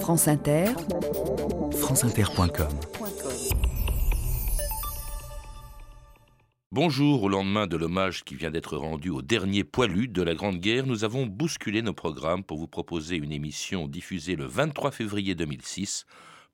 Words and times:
France 0.00 0.28
Inter, 0.28 0.66
franceinter.com 1.72 2.68
Bonjour, 6.70 7.22
au 7.24 7.28
lendemain 7.28 7.66
de 7.66 7.76
l'hommage 7.76 8.22
qui 8.22 8.36
vient 8.36 8.50
d'être 8.50 8.76
rendu 8.76 9.10
au 9.10 9.22
dernier 9.22 9.64
poilu 9.64 10.08
de 10.08 10.22
la 10.22 10.34
Grande 10.34 10.58
Guerre, 10.58 10.86
nous 10.86 11.04
avons 11.04 11.26
bousculé 11.26 11.82
nos 11.82 11.94
programmes 11.94 12.44
pour 12.44 12.58
vous 12.58 12.68
proposer 12.68 13.16
une 13.16 13.32
émission 13.32 13.88
diffusée 13.88 14.36
le 14.36 14.46
23 14.46 14.90
février 14.92 15.34
2006 15.34 16.04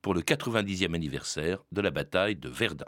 pour 0.01 0.13
le 0.13 0.21
90e 0.21 0.95
anniversaire 0.95 1.59
de 1.71 1.81
la 1.81 1.91
bataille 1.91 2.35
de 2.35 2.49
Verdun. 2.49 2.85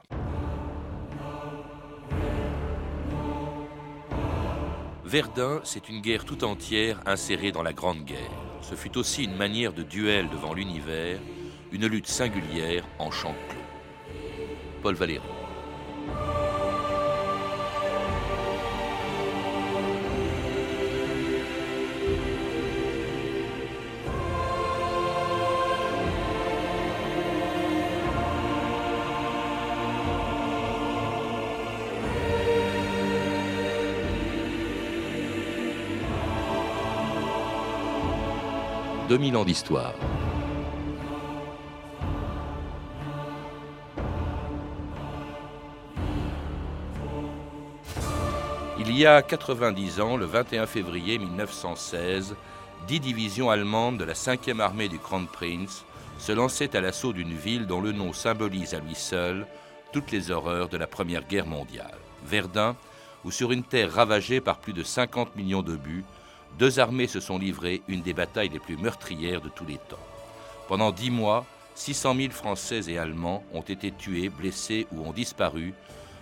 Verdun, 5.04 5.62
c'est 5.64 5.88
une 5.90 6.02
guerre 6.02 6.26
tout 6.26 6.44
entière 6.44 7.00
insérée 7.06 7.52
dans 7.52 7.64
la 7.64 7.74
Grande 7.74 8.06
Guerre. 8.06 8.45
Ce 8.68 8.74
fut 8.74 8.98
aussi 8.98 9.26
une 9.26 9.36
manière 9.36 9.74
de 9.74 9.84
duel 9.84 10.28
devant 10.30 10.56
l'univers, 10.56 11.20
une 11.72 11.86
lutte 11.86 12.08
singulière 12.08 12.84
en 12.98 13.12
champ 13.12 13.36
clos. 13.48 14.20
Paul 14.82 14.96
Valéry. 14.96 15.22
2000 39.08 39.38
ans 39.38 39.46
d'histoire. 39.46 39.94
Il 48.80 48.98
y 48.98 49.06
a 49.06 49.22
90 49.22 50.02
ans, 50.02 50.18
le 50.18 50.26
21 50.26 50.66
février 50.66 51.20
1916, 51.20 52.36
dix 52.88 53.00
divisions 53.00 53.52
allemandes 53.52 53.98
de 53.98 54.06
la 54.06 54.14
5e 54.14 54.60
armée 54.60 54.88
du 54.88 54.98
Grand 54.98 55.26
Prince 55.26 55.86
se 56.18 56.32
lançaient 56.32 56.76
à 56.76 56.82
l'assaut 56.82 57.14
d'une 57.14 57.36
ville 57.36 57.68
dont 57.68 57.82
le 57.82 57.92
nom 57.92 58.12
symbolise 58.12 58.74
à 58.74 58.80
lui 58.80 58.96
seul 58.96 59.46
toutes 59.94 60.12
les 60.12 60.32
horreurs 60.32 60.68
de 60.68 60.78
la 60.78 60.88
Première 60.88 61.28
Guerre 61.28 61.46
mondiale. 61.46 61.98
Verdun, 62.26 62.76
où 63.24 63.30
sur 63.30 63.52
une 63.52 63.64
terre 63.64 63.94
ravagée 63.94 64.42
par 64.42 64.58
plus 64.58 64.74
de 64.74 64.84
50 64.84 65.36
millions 65.36 65.62
de 65.62 65.76
buts, 65.76 66.06
deux 66.58 66.80
armées 66.80 67.08
se 67.08 67.20
sont 67.20 67.38
livrées 67.38 67.82
une 67.88 68.02
des 68.02 68.14
batailles 68.14 68.50
les 68.50 68.60
plus 68.60 68.78
meurtrières 68.78 69.42
de 69.42 69.50
tous 69.50 69.66
les 69.66 69.78
temps. 69.78 70.00
Pendant 70.68 70.92
dix 70.92 71.12
mois, 71.12 71.46
600 71.76 72.16
000 72.16 72.32
Français 72.32 72.90
et 72.90 72.98
Allemands 72.98 73.44
ont 73.54 73.62
été 73.62 73.92
tués, 73.92 74.30
blessés 74.30 74.88
ou 74.92 75.06
ont 75.06 75.12
disparu 75.12 75.74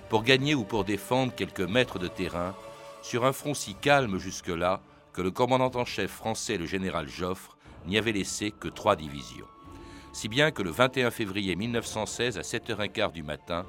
pour 0.10 0.24
gagner 0.24 0.56
ou 0.56 0.64
pour 0.64 0.84
défendre 0.84 1.34
quelques 1.36 1.62
mètres 1.62 2.00
de 2.00 2.08
terrain 2.08 2.56
sur 3.02 3.26
un 3.26 3.34
front 3.34 3.54
si 3.54 3.76
calme 3.76 4.18
jusque-là 4.18 4.82
que 5.14 5.22
le 5.22 5.30
commandant 5.30 5.72
en 5.76 5.86
chef 5.86 6.10
français, 6.10 6.58
le 6.58 6.66
général 6.66 7.08
Joffre, 7.08 7.58
n'y 7.86 7.98
avait 7.98 8.12
laissé 8.12 8.52
que 8.52 8.68
trois 8.68 8.96
divisions. 8.96 9.46
Si 10.14 10.28
bien 10.28 10.52
que 10.52 10.64
le 10.64 10.72
21 10.72 11.12
février 11.12 11.56
1916 11.56 12.38
à 12.38 12.42
7h15 12.42 13.12
du 13.12 13.24
matin, 13.24 13.66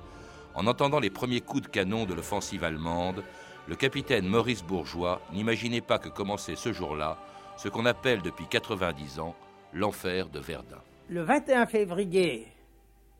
en 0.54 0.66
entendant 0.66 1.00
les 1.00 1.10
premiers 1.10 1.40
coups 1.40 1.62
de 1.62 1.68
canon 1.68 2.04
de 2.04 2.14
l'offensive 2.14 2.64
allemande, 2.64 3.22
le 3.66 3.76
capitaine 3.76 4.26
Maurice 4.26 4.62
Bourgeois 4.62 5.20
n'imaginait 5.32 5.80
pas 5.80 5.98
que 5.98 6.08
commençait 6.08 6.56
ce 6.56 6.72
jour-là 6.72 7.18
ce 7.56 7.68
qu'on 7.68 7.86
appelle 7.86 8.20
depuis 8.22 8.46
90 8.46 9.20
ans 9.20 9.34
l'enfer 9.72 10.28
de 10.28 10.40
Verdun. 10.40 10.82
Le 11.08 11.22
21 11.22 11.66
février 11.66 12.48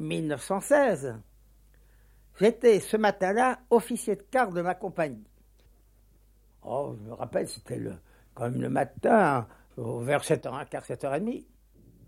1916, 0.01 1.21
j'étais 2.41 2.81
ce 2.81 2.97
matin-là 2.97 3.61
officier 3.71 4.17
de 4.17 4.23
quart 4.23 4.53
de 4.53 4.61
ma 4.61 4.75
compagnie. 4.75 5.27
Oh, 6.63 6.97
je 6.99 7.09
me 7.09 7.13
rappelle, 7.15 7.49
c'était 7.49 7.81
quand 8.35 8.45
même 8.51 8.61
le 8.61 8.71
matin, 8.71 9.47
vers 9.77 10.23
7h15, 10.23 10.87
7h30. 10.87 11.45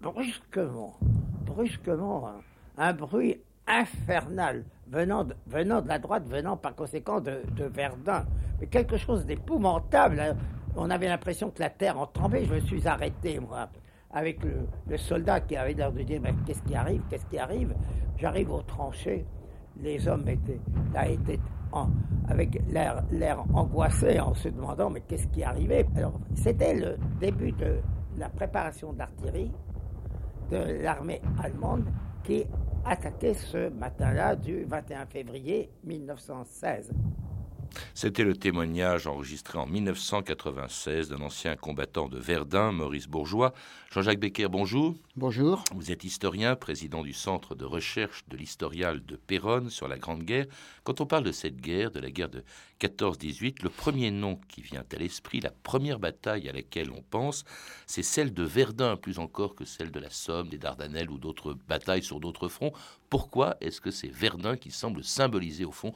Brusquement, 0.00 0.98
brusquement, 1.44 2.32
un 2.76 2.92
bruit 2.92 3.40
infernal 3.66 4.64
venant 4.88 5.24
de, 5.24 5.34
venant 5.46 5.80
de 5.80 5.88
la 5.88 5.98
droite, 5.98 6.24
venant 6.26 6.56
par 6.56 6.74
conséquent 6.74 7.20
de, 7.20 7.42
Verdun. 7.58 8.24
Mais 8.60 8.66
quelque 8.66 8.96
chose 8.96 9.26
d'épouvantable. 9.26 10.20
Hein. 10.20 10.36
On 10.76 10.90
avait 10.90 11.08
l'impression 11.08 11.50
que 11.50 11.60
la 11.60 11.70
terre 11.70 11.98
en 11.98 12.06
tremblait. 12.06 12.44
Je 12.44 12.54
me 12.54 12.60
suis 12.60 12.86
arrêté, 12.86 13.40
moi, 13.40 13.68
avec 14.10 14.38
le, 14.44 14.96
soldat 14.96 15.40
qui 15.40 15.56
avait 15.56 15.74
l'air 15.74 15.92
de 15.92 16.02
dire 16.02 16.20
Mais 16.22 16.34
qu'est-ce 16.46 16.62
qui 16.62 16.74
arrive 16.74 17.02
Qu'est-ce 17.08 17.26
qui 17.26 17.38
arrive? 17.38 17.74
J'arrive 18.18 18.52
aux 18.52 18.62
tranchées. 18.62 19.26
Les 19.78 20.08
hommes 20.08 20.26
étaient 20.28 20.60
là, 20.94 21.08
étaient 21.08 21.40
en, 21.72 21.88
avec 22.28 22.62
l'air, 22.68 23.02
l'air 23.10 23.44
angoissé 23.52 24.20
en 24.20 24.32
se 24.34 24.48
demandant 24.48 24.90
Mais 24.90 25.00
qu'est-ce 25.00 25.26
qui 25.28 25.42
arrivait? 25.42 25.86
Alors, 25.96 26.18
c'était 26.34 26.74
le 26.74 26.96
début 27.20 27.52
de 27.52 27.80
la 28.18 28.28
préparation 28.28 28.92
de 28.92 28.98
l'artillerie 28.98 29.52
de 30.50 30.82
l'armée 30.82 31.20
allemande 31.42 31.84
qui 32.22 32.46
attaqué 32.86 33.34
ce 33.34 33.68
matin-là 33.70 34.36
du 34.36 34.64
21 34.64 35.06
février 35.06 35.70
1916. 35.84 36.92
C'était 37.94 38.24
le 38.24 38.36
témoignage 38.36 39.06
enregistré 39.06 39.58
en 39.58 39.66
1996 39.66 41.08
d'un 41.08 41.20
ancien 41.20 41.56
combattant 41.56 42.08
de 42.08 42.18
Verdun, 42.18 42.72
Maurice 42.72 43.08
Bourgeois. 43.08 43.52
Jean-Jacques 43.90 44.20
Becker, 44.20 44.48
bonjour. 44.48 44.94
Bonjour. 45.16 45.64
Vous 45.74 45.90
êtes 45.90 46.04
historien, 46.04 46.56
président 46.56 47.02
du 47.02 47.12
Centre 47.12 47.54
de 47.54 47.64
recherche 47.64 48.24
de 48.28 48.36
l'historial 48.36 49.04
de 49.04 49.16
Péronne 49.16 49.70
sur 49.70 49.88
la 49.88 49.96
Grande 49.96 50.22
Guerre. 50.22 50.46
Quand 50.84 51.00
on 51.00 51.06
parle 51.06 51.24
de 51.24 51.32
cette 51.32 51.56
guerre, 51.56 51.90
de 51.90 52.00
la 52.00 52.10
guerre 52.10 52.28
de 52.28 52.44
14-18, 52.80 53.62
le 53.62 53.70
premier 53.70 54.10
nom 54.10 54.38
qui 54.48 54.60
vient 54.60 54.84
à 54.92 54.96
l'esprit, 54.96 55.40
la 55.40 55.50
première 55.50 55.98
bataille 55.98 56.48
à 56.48 56.52
laquelle 56.52 56.90
on 56.90 57.02
pense, 57.02 57.44
c'est 57.86 58.02
celle 58.02 58.34
de 58.34 58.42
Verdun, 58.42 58.96
plus 58.96 59.18
encore 59.18 59.54
que 59.54 59.64
celle 59.64 59.90
de 59.90 60.00
la 60.00 60.10
Somme, 60.10 60.48
des 60.48 60.58
Dardanelles 60.58 61.10
ou 61.10 61.18
d'autres 61.18 61.54
batailles 61.66 62.02
sur 62.02 62.20
d'autres 62.20 62.48
fronts. 62.48 62.72
Pourquoi 63.08 63.56
est-ce 63.60 63.80
que 63.80 63.90
c'est 63.90 64.12
Verdun 64.12 64.56
qui 64.56 64.70
semble 64.70 65.02
symboliser 65.02 65.64
au 65.64 65.72
fond 65.72 65.94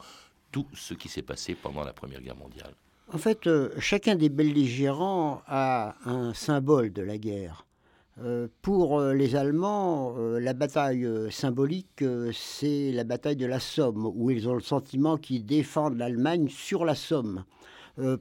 tout 0.52 0.66
ce 0.74 0.94
qui 0.94 1.08
s'est 1.08 1.22
passé 1.22 1.54
pendant 1.54 1.84
la 1.84 1.92
Première 1.92 2.20
Guerre 2.20 2.36
mondiale 2.36 2.74
En 3.12 3.18
fait, 3.18 3.46
euh, 3.46 3.70
chacun 3.78 4.14
des 4.14 4.28
belligérants 4.28 5.42
a 5.46 5.94
un 6.04 6.34
symbole 6.34 6.92
de 6.92 7.02
la 7.02 7.18
guerre. 7.18 7.66
Euh, 8.22 8.48
pour 8.60 9.00
euh, 9.00 9.14
les 9.14 9.36
Allemands, 9.36 10.14
la 10.16 10.52
bataille 10.52 11.08
symbolique, 11.30 12.04
c'est 12.32 12.92
la 12.92 13.04
bataille 13.04 13.36
de 13.36 13.46
la 13.46 13.60
Somme, 13.60 14.10
où 14.14 14.30
ils 14.30 14.48
ont 14.48 14.54
le 14.54 14.60
sentiment 14.60 15.16
qu'ils 15.16 15.46
défendent 15.46 15.96
l'Allemagne 15.96 16.48
sur 16.48 16.84
la 16.84 16.94
Somme. 16.94 17.44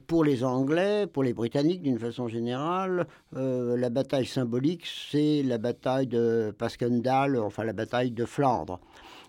pour 0.06 0.24
les 0.24 0.44
Anglais, 0.44 1.06
pour 1.06 1.22
les 1.22 1.32
Britanniques 1.32 1.82
d'une 1.82 1.98
façon 1.98 2.28
générale, 2.28 3.06
la 3.32 3.88
bataille 3.88 4.26
symbolique, 4.26 4.86
c'est 5.10 5.42
la 5.42 5.58
bataille 5.58 6.06
de 6.06 6.54
Passchendaele, 6.58 7.38
enfin 7.38 7.64
la 7.64 7.72
bataille 7.72 8.10
de 8.10 8.26
Flandre. 8.26 8.78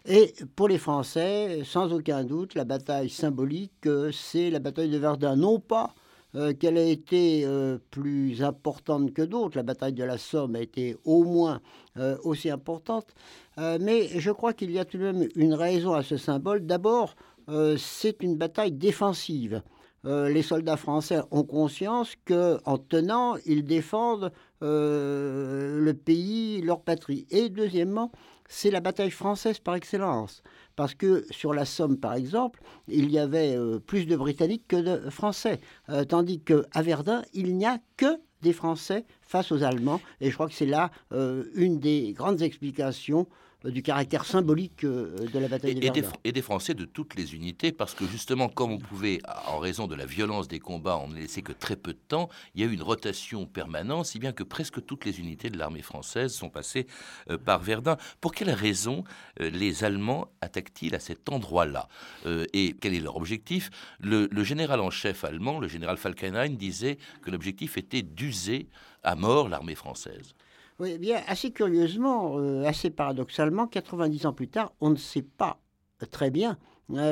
Et 0.05 0.33
pour 0.55 0.67
les 0.67 0.79
Français, 0.79 1.61
sans 1.63 1.93
aucun 1.93 2.23
doute, 2.23 2.55
la 2.55 2.63
bataille 2.63 3.09
symbolique, 3.09 3.85
euh, 3.85 4.11
c'est 4.11 4.49
la 4.49 4.57
bataille 4.57 4.89
de 4.89 4.97
Verdun. 4.97 5.35
Non 5.35 5.59
pas 5.59 5.93
euh, 6.33 6.53
qu'elle 6.53 6.79
a 6.79 6.83
été 6.83 7.43
euh, 7.45 7.77
plus 7.91 8.41
importante 8.41 9.13
que 9.13 9.21
d'autres, 9.21 9.57
la 9.57 9.63
bataille 9.63 9.93
de 9.93 10.03
la 10.03 10.17
Somme 10.17 10.55
a 10.55 10.61
été 10.61 10.97
au 11.05 11.23
moins 11.23 11.61
aussi 12.23 12.49
importante, 12.49 13.07
mais 13.57 14.07
je 14.17 14.31
crois 14.31 14.53
qu'il 14.53 14.71
y 14.71 14.79
a 14.79 14.85
tout 14.85 14.97
de 14.97 15.03
même 15.03 15.27
une 15.35 15.53
raison 15.53 15.91
à 15.91 16.03
ce 16.03 16.15
symbole. 16.15 16.65
D'abord, 16.65 17.15
c'est 17.77 18.23
une 18.23 18.37
bataille 18.37 18.71
défensive. 18.71 19.61
les 20.05 20.41
soldats 20.41 20.77
français 20.77 21.19
ont 21.31 21.43
conscience 21.43 22.13
qu'en 22.25 22.77
tenant, 22.77 23.35
ils 23.45 23.65
défendent 23.65 24.31
le 24.61 25.91
pays, 25.91 26.61
leur 26.61 26.79
patrie. 26.79 27.27
Et 27.29 27.49
deuxièmement, 27.49 28.13
c'est 28.51 28.69
la 28.69 28.81
bataille 28.81 29.11
française 29.11 29.59
par 29.59 29.75
excellence. 29.75 30.43
Parce 30.75 30.93
que 30.93 31.25
sur 31.31 31.53
la 31.53 31.63
Somme, 31.63 31.97
par 31.97 32.15
exemple, 32.15 32.61
il 32.89 33.09
y 33.09 33.17
avait 33.17 33.55
euh, 33.55 33.79
plus 33.79 34.05
de 34.05 34.15
Britanniques 34.17 34.67
que 34.67 34.75
de 34.75 35.09
Français. 35.09 35.61
Euh, 35.89 36.03
tandis 36.03 36.41
qu'à 36.41 36.81
Verdun, 36.81 37.23
il 37.33 37.55
n'y 37.55 37.65
a 37.65 37.79
que 37.95 38.19
des 38.41 38.51
Français 38.51 39.05
face 39.31 39.51
aux 39.51 39.63
Allemands. 39.63 40.01
Et 40.19 40.29
je 40.29 40.35
crois 40.35 40.47
que 40.47 40.53
c'est 40.53 40.65
là 40.65 40.91
euh, 41.13 41.45
une 41.55 41.79
des 41.79 42.11
grandes 42.13 42.41
explications 42.41 43.27
euh, 43.65 43.71
du 43.71 43.83
caractère 43.83 44.25
symbolique 44.25 44.83
euh, 44.83 45.15
de 45.31 45.39
la 45.39 45.47
bataille 45.47 45.75
de 45.75 45.81
Verdun. 45.81 46.11
Et 46.23 46.31
des, 46.31 46.41
Français 46.41 46.73
de 46.73 46.85
toutes 46.85 47.15
les 47.15 47.35
unités, 47.35 47.71
parce 47.71 47.93
que 47.93 48.05
justement, 48.05 48.49
comme 48.49 48.71
on 48.71 48.79
pouvait, 48.79 49.19
en 49.47 49.59
raison 49.59 49.87
de 49.87 49.95
la 49.95 50.05
violence 50.05 50.47
des 50.47 50.59
combats, 50.59 50.97
on 50.97 51.07
ne 51.07 51.15
laissait 51.15 51.43
que 51.43 51.51
très 51.51 51.75
peu 51.75 51.93
de 51.93 51.99
temps, 52.07 52.29
il 52.55 52.61
y 52.61 52.63
a 52.63 52.67
eu 52.67 52.73
une 52.73 52.81
rotation 52.81 53.45
permanente, 53.45 54.07
si 54.07 54.19
bien 54.19 54.31
que 54.31 54.43
presque 54.43 54.83
toutes 54.85 55.05
les 55.05 55.19
unités 55.19 55.49
de 55.49 55.57
l'armée 55.57 55.83
française 55.83 56.33
sont 56.33 56.49
passées 56.49 56.87
euh, 57.29 57.37
par 57.37 57.61
Verdun. 57.61 57.97
Pour 58.19 58.33
quelle 58.33 58.49
raison 58.49 59.03
les 59.39 59.83
Allemands 59.83 60.29
attaquent-ils 60.41 60.95
à 60.95 60.99
cet 60.99 61.29
endroit-là? 61.29 61.87
Et 62.53 62.75
quel 62.79 62.93
est 62.93 62.99
leur 62.99 63.15
objectif? 63.15 63.69
Le, 63.99 64.27
le 64.31 64.43
général 64.43 64.79
en 64.79 64.89
chef 64.89 65.23
allemand, 65.23 65.59
le 65.59 65.67
général 65.67 65.97
Falkenhayn, 65.97 66.55
disait 66.55 66.97
que 67.21 67.31
l'objectif 67.31 67.77
était 67.77 68.01
d'user 68.01 68.67
à 69.03 69.15
mort 69.15 69.49
l'armée 69.49 69.75
française. 69.75 70.33
Oui, 70.79 70.97
bien, 70.97 71.21
assez 71.27 71.51
curieusement, 71.51 72.37
assez 72.65 72.89
paradoxalement, 72.89 73.67
90 73.67 74.25
ans 74.25 74.33
plus 74.33 74.47
tard, 74.47 74.73
on 74.81 74.89
ne 74.89 74.95
sait 74.95 75.21
pas 75.21 75.59
très 76.09 76.31
bien 76.31 76.57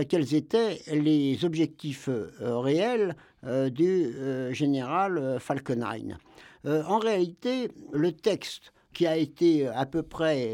quels 0.10 0.34
étaient 0.34 0.82
les 0.88 1.46
objectifs 1.46 2.10
réels 2.42 3.16
du 3.44 4.12
général 4.52 5.38
Falkenhayn. 5.40 6.18
en 6.66 6.98
réalité, 6.98 7.70
le 7.94 8.12
texte 8.12 8.74
qui 8.92 9.06
a 9.06 9.16
été 9.16 9.68
à 9.68 9.86
peu 9.86 10.02
près 10.02 10.52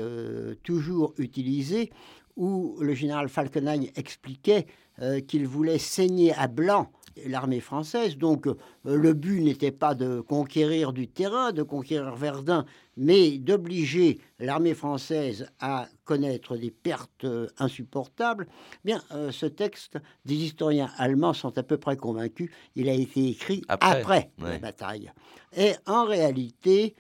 toujours 0.63 1.13
utilisé 1.17 1.91
où 2.35 2.77
le 2.81 2.93
général 2.93 3.29
Falkenhayn 3.29 3.83
expliquait 3.95 4.67
euh, 5.01 5.19
qu'il 5.19 5.47
voulait 5.47 5.77
saigner 5.77 6.33
à 6.33 6.47
blanc 6.47 6.91
l'armée 7.25 7.59
française. 7.59 8.17
Donc 8.17 8.47
euh, 8.47 8.55
le 8.83 9.13
but 9.13 9.41
n'était 9.41 9.71
pas 9.71 9.95
de 9.95 10.21
conquérir 10.21 10.93
du 10.93 11.07
terrain, 11.07 11.51
de 11.51 11.63
conquérir 11.63 12.15
Verdun, 12.15 12.65
mais 12.97 13.37
d'obliger 13.37 14.19
l'armée 14.39 14.73
française 14.73 15.47
à 15.59 15.87
connaître 16.03 16.57
des 16.57 16.71
pertes 16.71 17.25
euh, 17.25 17.47
insupportables. 17.57 18.47
Bien, 18.83 19.01
ce 19.31 19.45
texte, 19.45 19.97
des 20.25 20.35
historiens 20.35 20.89
allemands 20.97 21.33
sont 21.33 21.57
à 21.57 21.63
peu 21.63 21.77
près 21.77 21.97
convaincus, 21.97 22.49
il 22.75 22.89
a 22.89 22.93
été 22.93 23.29
écrit 23.29 23.61
après, 23.67 24.31
la 24.39 24.57
bataille. 24.59 25.11
Et 25.55 25.73
en 25.85 26.05
réalité, 26.05 26.95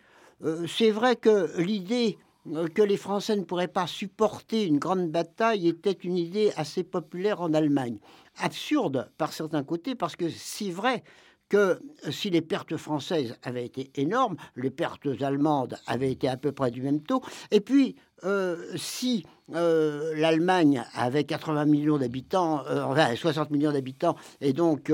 c'est 0.67 0.91
vrai 0.91 1.15
que 1.15 1.59
l'idée 1.61 2.17
euh, 2.53 2.67
que 2.67 2.81
les 2.81 2.97
Français 2.97 3.35
ne 3.35 3.43
pourraient 3.43 3.67
pas 3.67 3.87
supporter 3.87 4.65
une 4.65 4.77
grande 4.77 5.09
bataille 5.09 5.67
était 5.67 5.91
une 5.91 6.17
idée 6.17 6.51
assez 6.55 6.83
populaire 6.83 7.41
en 7.41 7.53
Allemagne. 7.53 7.97
Absurde 8.37 9.11
par 9.17 9.33
certains 9.33 9.63
côtés, 9.63 9.95
parce 9.95 10.15
que 10.15 10.29
c'est 10.29 10.71
vrai 10.71 11.03
que 11.47 11.79
si 12.09 12.29
les 12.29 12.41
pertes 12.41 12.75
françaises 12.75 13.37
avaient 13.43 13.65
été 13.65 13.91
énormes, 13.95 14.35
les 14.55 14.71
pertes 14.71 15.07
allemandes 15.21 15.77
avaient 15.85 16.11
été 16.11 16.27
à 16.27 16.37
peu 16.37 16.51
près 16.51 16.71
du 16.71 16.81
même 16.81 17.01
taux, 17.01 17.21
et 17.51 17.61
puis 17.61 17.95
si 18.75 19.25
euh, 19.53 20.13
l'Allemagne 20.15 20.83
avait 20.95 21.23
80 21.23 21.65
millions 21.65 21.97
d'habitants, 21.97 22.63
60 23.15 23.51
millions 23.51 23.71
d'habitants, 23.71 24.15
et 24.41 24.53
donc 24.53 24.91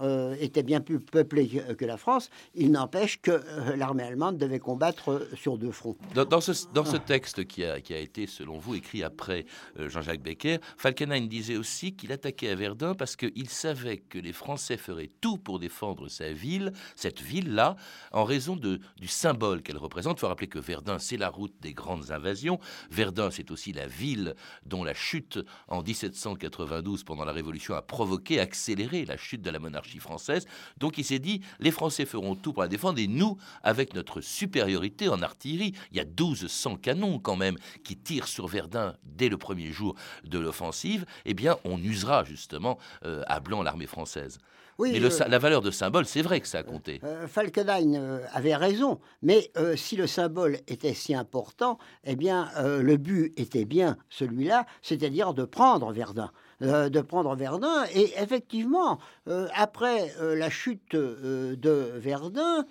euh, 0.00 0.36
était 0.38 0.62
bien 0.62 0.80
plus 0.80 1.00
peuplée 1.00 1.48
que, 1.76 1.84
la 1.84 1.96
France, 1.96 2.30
il 2.54 2.70
n'empêche 2.70 3.20
que 3.20 3.32
euh, 3.32 3.74
l'armée 3.74 4.04
allemande 4.04 4.38
devait 4.38 4.60
combattre 4.60 5.10
euh, 5.10 5.28
sur 5.34 5.58
deux 5.58 5.72
fronts. 5.72 5.96
Dans, 6.14 6.40
ce, 6.40 6.52
dans 6.72 6.84
ce, 6.84 6.96
texte 6.96 7.44
qui 7.44 7.64
a, 7.64 7.80
qui 7.80 7.92
a, 7.92 7.98
été, 7.98 8.28
selon 8.28 8.56
vous, 8.56 8.76
écrit 8.76 9.02
après 9.02 9.46
Jean-Jacques 9.76 10.22
Becker, 10.22 10.58
Falkenhayn 10.76 11.26
disait 11.26 11.56
aussi 11.56 11.96
qu'il 11.96 12.12
attaquait 12.12 12.50
à 12.50 12.54
Verdun 12.54 12.94
parce 12.94 13.16
qu'il 13.16 13.48
savait 13.48 13.96
que 13.96 14.20
les 14.20 14.32
Français 14.32 14.76
feraient 14.76 15.10
tout 15.20 15.38
pour 15.38 15.58
défendre 15.58 16.06
sa 16.06 16.32
ville, 16.32 16.72
cette 16.94 17.20
ville-là, 17.20 17.74
en 18.12 18.22
raison 18.22 18.54
de, 18.54 18.78
du 18.96 19.08
symbole 19.08 19.60
qu'elle 19.60 19.76
représente. 19.76 20.18
Il 20.18 20.20
faut 20.20 20.28
rappeler 20.28 20.46
que 20.46 20.60
Verdun, 20.60 21.00
c'est 21.00 21.16
la 21.16 21.30
route 21.30 21.54
des 21.60 21.72
grandes 21.72 22.12
invasions. 22.12 22.59
Verdun, 22.90 23.30
c'est 23.30 23.50
aussi 23.50 23.72
la 23.72 23.86
ville 23.86 24.34
dont 24.64 24.84
la 24.84 24.94
chute 24.94 25.38
en 25.68 25.82
1792 25.82 27.04
pendant 27.04 27.24
la 27.24 27.32
Révolution 27.32 27.74
a 27.74 27.82
provoqué, 27.82 28.40
accéléré 28.40 29.04
la 29.04 29.16
chute 29.16 29.42
de 29.42 29.50
la 29.50 29.58
monarchie 29.58 29.98
française. 29.98 30.46
Donc 30.78 30.98
il 30.98 31.04
s'est 31.04 31.18
dit, 31.18 31.40
les 31.58 31.70
Français 31.70 32.06
feront 32.06 32.34
tout 32.34 32.52
pour 32.52 32.62
la 32.62 32.68
défendre 32.68 32.98
et 32.98 33.06
nous, 33.06 33.36
avec 33.62 33.94
notre 33.94 34.20
supériorité 34.20 35.08
en 35.08 35.22
artillerie, 35.22 35.74
il 35.92 35.96
y 35.96 36.00
a 36.00 36.04
1200 36.04 36.76
canons 36.76 37.18
quand 37.18 37.36
même 37.36 37.56
qui 37.84 37.96
tirent 37.96 38.28
sur 38.28 38.46
Verdun 38.46 38.94
dès 39.04 39.28
le 39.28 39.36
premier 39.36 39.72
jour 39.72 39.94
de 40.24 40.38
l'offensive, 40.38 41.06
eh 41.24 41.34
bien 41.34 41.56
on 41.64 41.78
usera 41.78 42.24
justement 42.24 42.78
euh, 43.04 43.22
à 43.26 43.40
blanc 43.40 43.62
l'armée 43.62 43.86
française. 43.86 44.38
Oui, 44.80 44.92
mais 44.92 45.28
la 45.28 45.38
valeur 45.38 45.60
de 45.60 45.70
symbole, 45.70 46.06
c'est 46.06 46.22
vrai 46.22 46.40
que 46.40 46.48
ça 46.48 46.58
a 46.58 46.62
compté. 46.62 47.00
Euh, 47.04 47.28
Falkenhayn 47.28 47.94
euh, 47.94 48.20
avait 48.32 48.56
raison, 48.56 48.98
mais 49.22 49.52
si 49.76 49.96
le 49.96 50.06
symbole 50.06 50.58
était 50.66 50.94
si 50.94 51.14
important, 51.14 51.78
eh 52.04 52.16
bien, 52.16 52.48
le 52.56 52.96
but 52.96 53.32
était 53.38 53.64
bien 53.64 53.96
celui-là, 54.08 54.66
c'est-à-dire 54.82 55.34
de 55.34 55.44
prendre 55.44 55.92
Verdun. 55.92 56.30
Euh, 56.62 56.90
de 56.90 57.00
prendre 57.00 57.34
Verdun. 57.36 57.86
Et 57.94 58.12
effectivement, 58.18 58.98
euh, 59.28 59.48
après 59.54 60.12
euh, 60.20 60.36
la 60.36 60.50
chute 60.50 60.94
de 60.94 61.92
Verdun, 61.96 62.66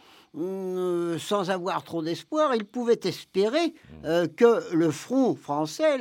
sans 1.18 1.50
avoir 1.50 1.84
trop 1.84 2.04
d'espoir, 2.04 2.54
il 2.54 2.66
pouvait 2.66 3.00
espérer 3.04 3.74
mmh. 4.04 4.28
que 4.38 4.76
le 4.76 4.92
front 4.92 5.34
français 5.34 5.98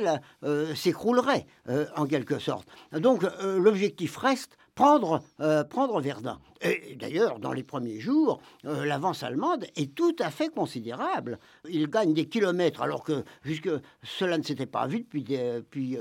s'écroulerait 0.75 1.47
en 1.95 2.05
quelque 2.05 2.37
sorte. 2.37 2.67
Donc 2.91 3.25
l'objectif 3.41 4.15
reste 4.17 4.55
prendre, 4.79 5.21
euh, 5.41 5.65
prendre 5.65 5.99
Verdun. 5.99 6.39
Et 6.61 6.95
d'ailleurs, 6.95 7.39
dans 7.39 7.51
les 7.51 7.63
premiers 7.63 7.99
jours, 7.99 8.41
euh, 8.65 8.85
l'avance 8.85 9.23
allemande 9.23 9.65
est 9.75 9.93
tout 9.93 10.15
à 10.19 10.31
fait 10.31 10.47
considérable. 10.47 11.37
Il 11.69 11.87
gagne 11.87 12.13
des 12.13 12.29
kilomètres, 12.29 12.81
alors 12.81 13.03
que 13.03 13.25
jusque 13.43 13.69
cela 14.03 14.37
ne 14.37 14.43
s'était 14.43 14.65
pas 14.65 14.87
vu 14.87 15.01
depuis, 15.01 15.23
depuis 15.23 15.97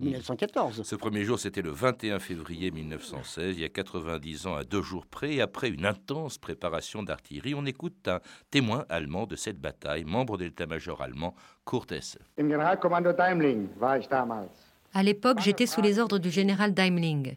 1914. 0.00 0.80
Euh, 0.80 0.82
Ce 0.84 0.94
premier 0.94 1.24
jour, 1.24 1.40
c'était 1.40 1.62
le 1.62 1.70
21 1.70 2.20
février 2.20 2.70
1916, 2.70 3.56
il 3.56 3.62
y 3.62 3.64
a 3.64 3.68
90 3.68 4.46
ans 4.46 4.54
à 4.54 4.62
deux 4.62 4.82
jours 4.82 5.06
près, 5.06 5.34
et 5.34 5.40
après 5.40 5.68
une 5.68 5.84
intense 5.84 6.38
préparation 6.38 7.02
d'artillerie, 7.02 7.56
on 7.56 7.66
écoute 7.66 8.06
un 8.06 8.20
témoin 8.52 8.84
allemand 8.88 9.26
de 9.26 9.34
cette 9.34 9.58
bataille, 9.58 10.04
membre 10.04 10.38
de 10.38 10.44
l'état-major 10.44 11.02
allemand, 11.02 11.34
Kurt 11.66 11.90
Hesse. 11.90 12.16
À 14.92 15.02
l'époque, 15.02 15.40
j'étais 15.40 15.66
sous 15.66 15.80
les 15.80 15.98
ordres 15.98 16.18
du 16.18 16.30
général 16.30 16.74
Daimling. 16.74 17.36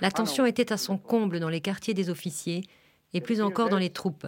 La 0.00 0.10
tension 0.10 0.46
était 0.46 0.72
à 0.72 0.76
son 0.76 0.98
comble 0.98 1.40
dans 1.40 1.48
les 1.48 1.60
quartiers 1.60 1.94
des 1.94 2.10
officiers 2.10 2.62
et 3.12 3.20
plus 3.20 3.40
encore 3.40 3.68
dans 3.68 3.78
les 3.78 3.90
troupes. 3.90 4.26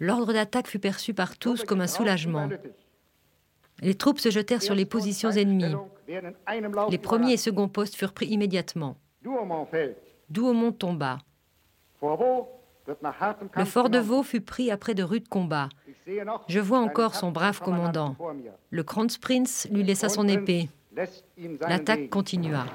L'ordre 0.00 0.32
d'attaque 0.32 0.68
fut 0.68 0.78
perçu 0.78 1.14
par 1.14 1.36
tous 1.36 1.64
comme 1.64 1.80
un 1.80 1.86
soulagement. 1.86 2.48
Les 3.80 3.94
troupes 3.94 4.20
se 4.20 4.30
jetèrent 4.30 4.62
sur 4.62 4.74
les 4.74 4.86
positions 4.86 5.30
ennemies. 5.30 5.74
Les 6.90 6.98
premiers 6.98 7.34
et 7.34 7.36
seconds 7.36 7.68
postes 7.68 7.96
furent 7.96 8.12
pris 8.12 8.26
immédiatement. 8.26 8.96
Douaumont 10.28 10.72
tomba. 10.72 11.18
Le 13.56 13.64
fort 13.64 13.90
de 13.90 13.98
Vaux 13.98 14.22
fut 14.22 14.40
pris 14.40 14.70
après 14.70 14.94
de 14.94 15.02
rudes 15.02 15.28
combats. 15.28 15.68
Je 16.48 16.58
vois 16.58 16.80
encore 16.80 17.14
son 17.14 17.30
brave 17.30 17.60
commandant. 17.60 18.16
Le 18.70 18.82
Kronprinz 18.82 19.68
lui 19.70 19.84
laissa 19.84 20.08
son 20.08 20.26
épée. 20.26 20.68
L'attaque 21.68 22.10
continua. 22.10 22.66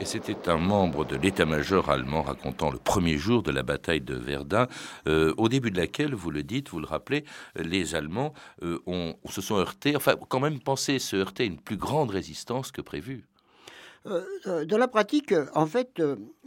Et 0.00 0.04
c'était 0.04 0.48
un 0.48 0.58
membre 0.58 1.04
de 1.04 1.16
l'état-major 1.16 1.90
allemand 1.90 2.22
racontant 2.22 2.70
le 2.70 2.78
premier 2.78 3.16
jour 3.16 3.42
de 3.42 3.50
la 3.50 3.62
bataille 3.62 4.00
de 4.00 4.14
Verdun, 4.14 4.68
euh, 5.06 5.32
au 5.36 5.48
début 5.48 5.70
de 5.70 5.78
laquelle, 5.78 6.14
vous 6.14 6.30
le 6.30 6.42
dites, 6.42 6.68
vous 6.68 6.78
le 6.78 6.86
rappelez, 6.86 7.24
les 7.56 7.94
Allemands 7.94 8.32
euh, 8.62 8.78
ont, 8.86 9.14
se 9.28 9.40
sont 9.40 9.56
heurtés, 9.56 9.96
enfin 9.96 10.14
quand 10.28 10.40
même 10.40 10.60
pensé 10.60 10.98
se 10.98 11.16
heurter 11.16 11.44
à 11.44 11.46
une 11.46 11.60
plus 11.60 11.76
grande 11.76 12.10
résistance 12.10 12.70
que 12.70 12.82
prévu. 12.82 13.26
Euh, 14.06 14.64
dans 14.64 14.78
la 14.78 14.88
pratique, 14.88 15.34
en 15.54 15.66
fait, 15.66 16.00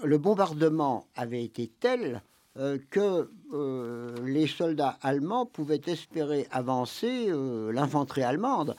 le 0.03 0.17
bombardement 0.17 1.07
avait 1.15 1.43
été 1.43 1.67
tel 1.79 2.23
euh, 2.57 2.77
que 2.89 3.29
euh, 3.53 4.13
les 4.25 4.45
soldats 4.45 4.97
allemands 5.01 5.45
pouvaient 5.45 5.79
espérer 5.85 6.47
avancer, 6.51 7.27
euh, 7.29 7.71
l'infanterie 7.71 8.23
allemande 8.23 8.75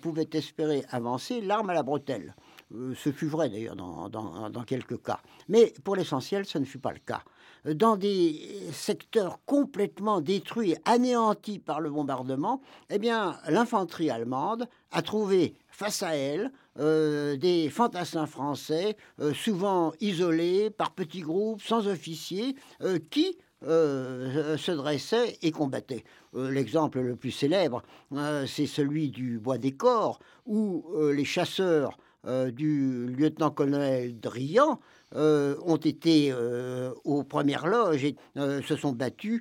pouvait 0.00 0.28
espérer 0.32 0.84
avancer 0.90 1.40
l'arme 1.40 1.70
à 1.70 1.74
la 1.74 1.82
bretelle. 1.82 2.36
ce 2.70 3.10
fut 3.10 3.26
vrai 3.26 3.48
d'ailleurs 3.48 3.74
dans, 3.74 4.08
dans, 4.08 4.62
quelques 4.62 5.02
cas. 5.02 5.18
Mais 5.48 5.74
pour 5.82 5.96
l'essentiel, 5.96 6.46
ce 6.46 6.58
ne 6.58 6.64
fut 6.64 6.78
pas 6.78 6.92
le 6.92 7.00
cas. 7.00 7.22
Dans 7.74 7.96
des 7.96 8.40
secteurs 8.70 9.40
complètement 9.44 10.20
détruits, 10.20 10.76
anéantis 10.84 11.58
par 11.58 11.80
le 11.80 11.90
bombardement, 11.90 12.60
eh 12.90 12.98
bien, 12.98 13.36
l'infanterie 13.48 14.08
allemande 14.08 14.68
a 14.92 15.02
trouvé 15.02 15.54
face 15.68 16.04
à 16.04 16.14
elle 16.14 16.52
euh, 16.78 17.36
des 17.36 17.68
fantassins 17.68 18.26
français, 18.26 18.96
euh, 19.20 19.34
souvent 19.34 19.92
isolés 20.00 20.70
par 20.70 20.92
petits 20.92 21.22
groupes, 21.22 21.60
sans 21.60 21.88
officiers, 21.88 22.54
euh, 22.82 22.98
qui 23.10 23.36
se 23.62 24.70
dressaient 24.70 25.38
et 25.42 25.50
combattaient. 25.50 26.04
L'exemple 26.34 27.00
le 27.00 27.16
plus 27.16 27.32
célèbre, 27.32 27.82
c'est 28.46 28.66
celui 28.66 29.08
du 29.08 29.38
Bois 29.38 29.58
des 29.58 29.72
Corps, 29.72 30.20
où 30.44 30.84
les 31.12 31.24
chasseurs 31.24 31.96
du 32.52 33.06
lieutenant-colonel 33.06 34.20
Drian 34.20 34.78
euh, 35.16 35.56
ont 35.64 35.76
été 35.76 36.30
euh, 36.30 36.92
aux 37.04 37.22
premières 37.22 37.66
loges 37.66 38.04
et 38.04 38.16
euh, 38.36 38.60
se 38.60 38.76
sont 38.76 38.92
battus 38.92 39.40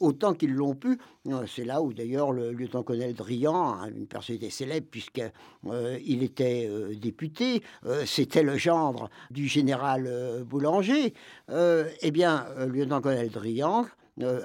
autant 0.00 0.34
qu'ils 0.34 0.52
l'ont 0.52 0.74
pu. 0.74 0.98
C'est 1.46 1.64
là 1.64 1.80
où 1.80 1.94
d'ailleurs 1.94 2.32
le 2.32 2.52
lieutenant-colonel 2.52 3.14
Drian, 3.14 3.78
une 3.86 4.06
personnalité 4.06 4.50
célèbre 4.50 4.86
puisqu'il 4.90 6.22
était 6.22 6.70
député, 7.00 7.62
c'était 8.04 8.42
le 8.42 8.58
gendre 8.58 9.08
du 9.30 9.48
général 9.48 10.44
Boulanger, 10.44 11.14
eh 11.50 12.10
bien, 12.10 12.46
le 12.58 12.66
lieutenant-colonel 12.66 13.30
Drian 13.30 13.86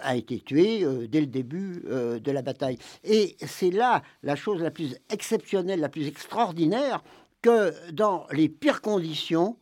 a 0.01 0.15
été 0.15 0.39
tué 0.39 0.85
dès 1.09 1.19
le 1.19 1.27
début 1.27 1.83
de 1.83 2.31
la 2.31 2.41
bataille. 2.41 2.77
Et 3.03 3.35
c'est 3.45 3.71
là 3.71 4.01
la 4.23 4.37
chose 4.37 4.61
la 4.61 4.71
plus 4.71 4.95
exceptionnelle, 5.09 5.81
la 5.81 5.89
plus 5.89 6.07
extraordinaire, 6.07 7.03
que 7.41 7.73
dans 7.91 8.25
les 8.31 8.47
pires 8.47 8.81
conditions, 8.81 9.57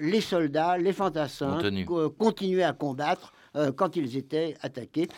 les 0.00 0.20
soldats, 0.20 0.78
les 0.78 0.92
fantassins 0.92 1.60
continuaient 2.18 2.62
à 2.62 2.72
combattre 2.72 3.32
quand 3.76 3.96
ils 3.96 4.16
étaient 4.16 4.54
attaqués. 4.62 5.08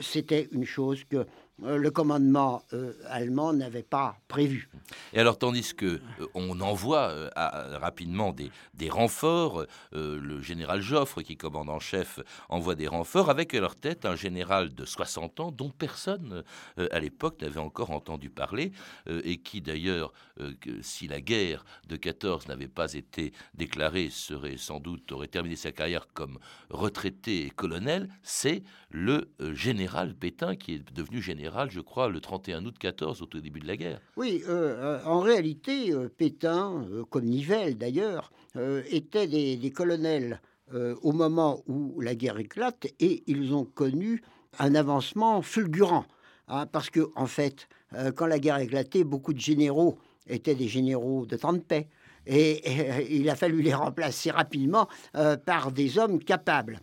C'était 0.00 0.48
une 0.52 0.64
chose 0.64 1.04
que 1.04 1.16
euh, 1.16 1.24
le 1.62 1.90
commandement 1.90 2.62
euh, 2.72 2.92
allemand 3.08 3.52
n'avait 3.52 3.82
pas 3.82 4.18
prévu. 4.28 4.68
Et 5.12 5.18
alors, 5.18 5.38
tandis 5.38 5.74
que 5.74 5.86
euh, 6.20 6.26
on 6.34 6.60
envoie 6.60 7.30
rapidement 7.34 8.32
des, 8.32 8.50
des 8.74 8.90
renforts, 8.90 9.64
le 9.92 10.40
général 10.40 10.80
Joffre, 10.80 11.22
qui 11.22 11.36
commande 11.36 11.70
en 11.70 11.78
chef, 11.78 12.20
envoie 12.48 12.74
des 12.74 12.88
renforts 12.88 13.30
avec 13.30 13.54
à 13.54 13.60
leur 13.60 13.76
tête 13.76 14.04
un 14.04 14.16
général 14.16 14.74
de 14.74 14.84
60 14.84 15.40
ans 15.40 15.50
dont 15.50 15.70
personne 15.70 16.42
à 16.76 16.98
l'époque 16.98 17.40
n'avait 17.40 17.60
encore 17.60 17.90
entendu 17.90 18.30
parler 18.30 18.72
et 19.06 19.38
qui 19.38 19.60
d'ailleurs, 19.60 20.12
si 20.80 21.08
la 21.08 21.20
guerre 21.20 21.64
de 21.88 21.96
14 21.96 22.48
n'avait 22.48 22.68
pas 22.68 22.92
été 22.94 23.32
déclarée, 23.54 24.10
serait 24.10 24.56
sans 24.56 24.80
doute 24.80 25.10
aurait 25.12 25.28
terminé 25.28 25.56
sa 25.56 25.72
carrière 25.72 26.08
comme 26.12 26.38
retraité 26.70 27.46
et 27.46 27.50
colonel. 27.50 28.08
C'est 28.22 28.62
le 28.90 29.30
général 29.52 30.14
Pétain 30.14 30.56
qui 30.56 30.74
est 30.74 30.92
devenu 30.92 31.20
général 31.22 31.45
je 31.68 31.80
crois, 31.80 32.08
le 32.08 32.20
31 32.20 32.64
août 32.64 32.76
14, 32.78 33.22
au 33.22 33.26
tout 33.26 33.40
début 33.40 33.60
de 33.60 33.66
la 33.66 33.76
guerre. 33.76 34.00
Oui, 34.16 34.42
euh, 34.48 34.98
euh, 34.98 35.04
en 35.04 35.20
réalité, 35.20 35.92
euh, 35.92 36.08
Pétain, 36.08 36.86
comme 37.10 37.24
Nivelle 37.24 37.76
d'ailleurs, 37.76 38.32
étaient 38.90 39.26
des, 39.26 39.70
colonels 39.70 40.40
au 40.72 41.12
moment 41.12 41.62
où 41.66 42.00
la 42.00 42.14
guerre 42.14 42.38
éclate 42.38 42.86
et 43.00 43.22
ils 43.26 43.52
ont 43.52 43.66
connu 43.66 44.22
un 44.58 44.74
avancement 44.74 45.42
fulgurant. 45.42 46.06
Hein, 46.48 46.64
parce 46.66 46.88
que, 46.88 47.10
en 47.16 47.26
fait, 47.26 47.68
quand 48.14 48.26
la 48.26 48.38
guerre 48.38 48.58
éclatait, 48.58 49.04
beaucoup 49.04 49.34
de 49.34 49.40
généraux 49.40 49.98
étaient 50.26 50.54
des 50.54 50.68
généraux 50.68 51.26
de 51.26 51.36
temps 51.36 51.52
de 51.52 51.58
paix. 51.58 51.88
Et, 52.26 53.14
il 53.14 53.28
a 53.28 53.36
fallu 53.36 53.60
les 53.60 53.74
remplacer 53.74 54.30
rapidement 54.30 54.88
par 55.44 55.70
des 55.70 55.98
hommes 55.98 56.18
capables. 56.18 56.80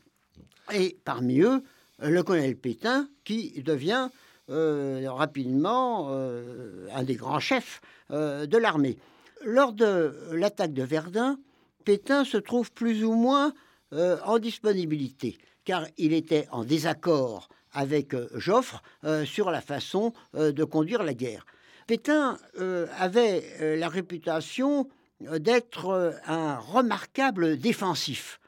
Et 0.72 1.00
parmi 1.03 1.41
eux, 1.41 1.63
le 2.00 2.24
colonel 2.24 2.55
Pétain, 2.55 3.08
qui 3.24 3.62
devient 3.63 4.10
euh, 4.10 4.10
rapidement 4.50 6.07
euh, 6.12 6.88
un 6.93 7.03
des 7.03 7.15
grands 7.15 7.39
chefs 7.39 7.81
euh, 8.12 8.45
de 8.45 8.57
l'armée. 8.57 8.97
Lors 9.45 9.73
de 9.73 10.15
l'attaque 10.31 10.73
de 10.73 10.83
Verdun, 10.83 11.38
Pétain 11.85 12.23
se 12.23 12.38
trouve 12.38 12.71
plus 12.71 13.03
ou 13.03 13.13
moins 13.13 13.53
en 14.25 14.39
disponibilité, 14.39 15.38
car 15.65 15.85
il 16.00 16.13
était 16.13 16.47
en 16.50 16.63
désaccord 16.63 17.47
avec 17.73 18.15
Joffre 18.33 18.81
sur 19.23 19.51
la 19.51 19.62
façon 19.62 20.13
de 20.33 20.63
conduire 20.63 21.03
la 21.03 21.13
guerre. 21.13 21.45
Pétain 21.85 22.39
avait 22.97 23.77
la 23.77 23.88
réputation 23.88 24.88
d'être 25.19 26.19
un 26.25 26.57
remarquable 26.57 27.57
défensif. 27.57 28.39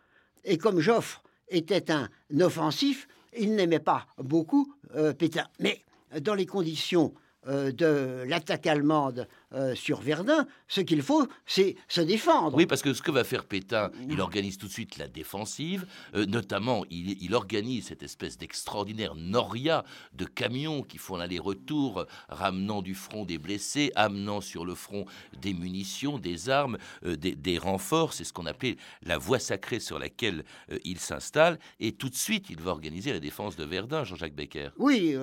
Et 0.45 0.57
comme 0.57 0.79
Joffre 0.79 1.21
était 1.49 1.91
un 1.91 2.09
offensif, 2.39 3.07
il 3.37 3.53
n'aimait 3.53 3.77
pas 3.77 4.07
beaucoup 4.17 4.73
Pétain. 5.19 5.45
Mais 5.59 5.84
dans 6.21 6.35
les 6.35 6.45
conditions 6.45 7.13
euh, 7.47 7.71
de 7.71 8.23
l'attaque 8.27 8.65
allemande 8.65 9.27
euh, 9.55 9.75
sur 9.75 10.01
Verdun, 10.01 10.47
ce 10.67 10.81
qu'il 10.81 11.01
faut, 11.01 11.27
c'est 11.45 11.75
se 11.87 12.01
défendre. 12.01 12.57
Oui, 12.57 12.65
parce 12.65 12.81
que 12.81 12.93
ce 12.93 13.01
que 13.01 13.11
va 13.11 13.23
faire 13.23 13.45
Pétain, 13.45 13.91
il 14.09 14.19
organise 14.19 14.57
tout 14.57 14.67
de 14.67 14.71
suite 14.71 14.97
la 14.97 15.07
défensive, 15.07 15.85
euh, 16.13 16.25
notamment 16.25 16.83
il, 16.89 17.33
organise 17.33 17.87
cette 17.87 18.03
espèce 18.03 18.37
d'extraordinaire 18.37 19.15
noria 19.15 19.83
de 20.13 20.25
camions 20.25 20.83
qui 20.83 20.97
font 20.97 21.17
l'aller-retour, 21.17 22.05
ramenant 22.29 22.81
du 22.81 22.95
front 22.95 23.25
des 23.25 23.37
blessés, 23.37 23.91
amenant 23.95 24.41
sur 24.41 24.65
le 24.65 24.75
front 24.75 25.05
des 25.41 25.53
munitions, 25.53 26.17
des 26.17 26.49
armes, 26.49 26.77
des, 27.03 27.35
des, 27.35 27.57
renforts, 27.57 28.13
c'est 28.13 28.23
ce 28.23 28.31
qu'on 28.31 28.45
appelait 28.45 28.77
la 29.03 29.17
voie 29.17 29.39
sacrée 29.39 29.79
sur 29.79 29.99
laquelle 29.99 30.45
il 30.85 30.99
s'installe, 30.99 31.59
et 31.79 31.93
tout 31.93 32.09
de 32.09 32.15
suite 32.15 32.49
il 32.49 32.61
va 32.61 32.71
organiser 32.71 33.11
la 33.11 33.19
défense 33.19 33.55
de 33.55 33.65
Verdun, 33.65 34.03
Jean-Jacques 34.03 34.35
Becker. 34.35 34.69
Oui, 34.77 35.15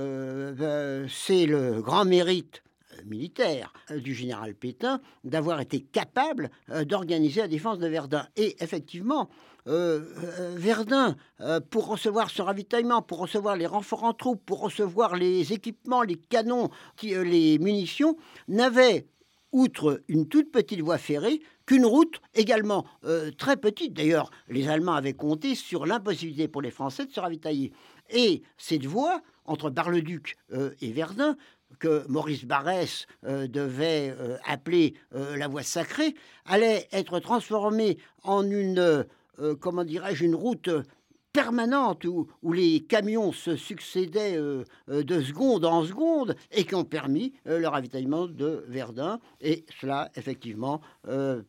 c'est 1.09 1.47
le 1.47 1.81
grand 1.81 2.05
mérite 2.05 2.63
euh, 2.63 2.72
militaire 3.07 3.73
euh, 3.91 4.01
du 4.01 4.15
général 4.15 4.55
Pétain 4.55 5.01
d'avoir 5.25 5.61
été 5.61 5.81
capable 5.81 6.51
euh, 6.71 6.85
d'organiser 6.85 7.41
la 7.41 7.49
défense 7.49 7.79
de 7.79 7.87
Verdun. 7.87 8.27
Et 8.37 8.57
effectivement, 8.63 9.29
Verdun, 9.65 11.15
pour 11.71 11.87
recevoir 11.87 12.31
ce 12.31 12.43
ravitaillement, 12.43 13.01
pour 13.01 13.19
recevoir 13.19 13.55
les 13.55 13.67
renforts 13.67 14.03
en 14.03 14.13
troupes, 14.13 14.45
pour 14.45 14.61
recevoir 14.61 15.15
les 15.15 15.53
équipements, 15.53 16.03
les 16.03 16.17
canons, 16.17 16.69
les 17.01 17.61
munitions, 17.61 18.17
n'avait, 18.49 19.07
outre 19.53 20.03
une 20.09 20.27
toute 20.27 20.51
petite 20.51 20.81
voie 20.81 20.99
ferrée, 20.99 21.41
qu'une 21.65 21.87
route 21.87 22.21
également 22.35 22.85
très 23.39 23.57
petite. 23.57 23.93
D'ailleurs, 23.93 24.33
les 24.49 24.67
Allemands 24.67 24.95
avaient 24.95 25.13
compté 25.13 25.55
sur 25.55 25.87
l'impossibilité 25.87 26.49
pour 26.49 26.61
les 26.61 26.73
Français 26.73 27.07
de 27.07 27.13
se 27.13 27.21
ravitailler. 27.21 27.73
Et 28.11 28.43
cette 28.59 28.87
voie, 28.87 29.23
entre 29.45 29.71
Bar-le-Duc 29.71 30.39
et 30.81 30.93
Verdun, 30.93 31.37
que 31.79 32.05
Maurice 32.09 32.45
Barrès 32.45 33.07
euh, 33.27 33.47
devait 33.47 34.15
euh, 34.19 34.37
appeler 34.47 34.95
euh, 35.15 35.37
la 35.37 35.49
voie 35.49 35.63
sacrée, 35.63 36.15
allait 36.47 36.89
être 36.93 37.19
transformée 37.21 37.99
en 38.23 38.49
une, 38.49 39.07
comment 39.61 39.85
dirais-je, 39.85 40.25
une 40.25 40.35
route 40.35 40.71
permanente 41.33 42.05
où, 42.05 42.29
où, 42.43 42.53
les 42.53 42.81
camions 42.81 43.33
se 43.33 43.57
succédaient 43.57 44.37
euh, 44.37 44.65
euh, 44.89 45.03
de 45.03 45.21
seconde 45.21 45.65
en 45.65 45.85
seconde 45.85 46.37
et 46.51 46.65
qui 46.65 46.75
ont 46.75 46.85
permis 46.85 47.33
euh, 47.47 47.59
le 47.59 47.69
ravitaillement 47.69 48.27
de 48.27 48.65
Verdun. 48.69 49.19
Et 49.41 49.65
cela, 49.81 50.11
effectivement, 50.17 50.81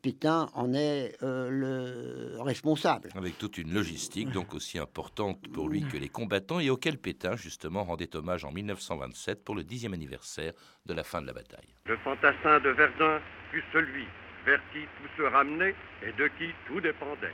Pétain 0.01 0.49
en 0.53 0.73
est 0.73 1.15
le 1.21 2.37
responsable. 2.39 3.09
Avec 3.15 3.37
toute 3.37 3.57
une 3.57 3.73
logistique 3.73 4.31
donc 4.31 4.53
aussi 4.53 4.79
importante 4.79 5.47
pour 5.53 5.69
lui 5.69 5.83
que 5.83 5.97
les 5.97 6.09
combattants 6.09 6.59
et 6.59 6.69
auquel 6.69 6.97
Pétain, 6.97 7.35
justement, 7.35 7.83
rendait 7.83 8.15
hommage 8.15 8.45
en 8.45 8.51
1927 8.51 9.43
pour 9.43 9.55
le 9.55 9.63
dixième 9.63 9.93
anniversaire 9.93 10.53
de 10.85 10.93
la 10.93 11.03
fin 11.03 11.21
de 11.21 11.27
la 11.27 11.33
bataille. 11.33 11.73
Le 11.85 11.97
fantassin 11.97 12.59
de 12.61 12.69
Verdun 12.69 13.19
fut 13.51 13.63
celui 13.71 14.05
vers 14.45 14.61
qui 14.71 14.79
tout 14.81 15.09
se 15.17 15.23
ramenait 15.23 15.75
et 16.01 16.11
de 16.13 16.27
qui 16.39 16.49
tout 16.67 16.81
dépendait. 16.81 17.33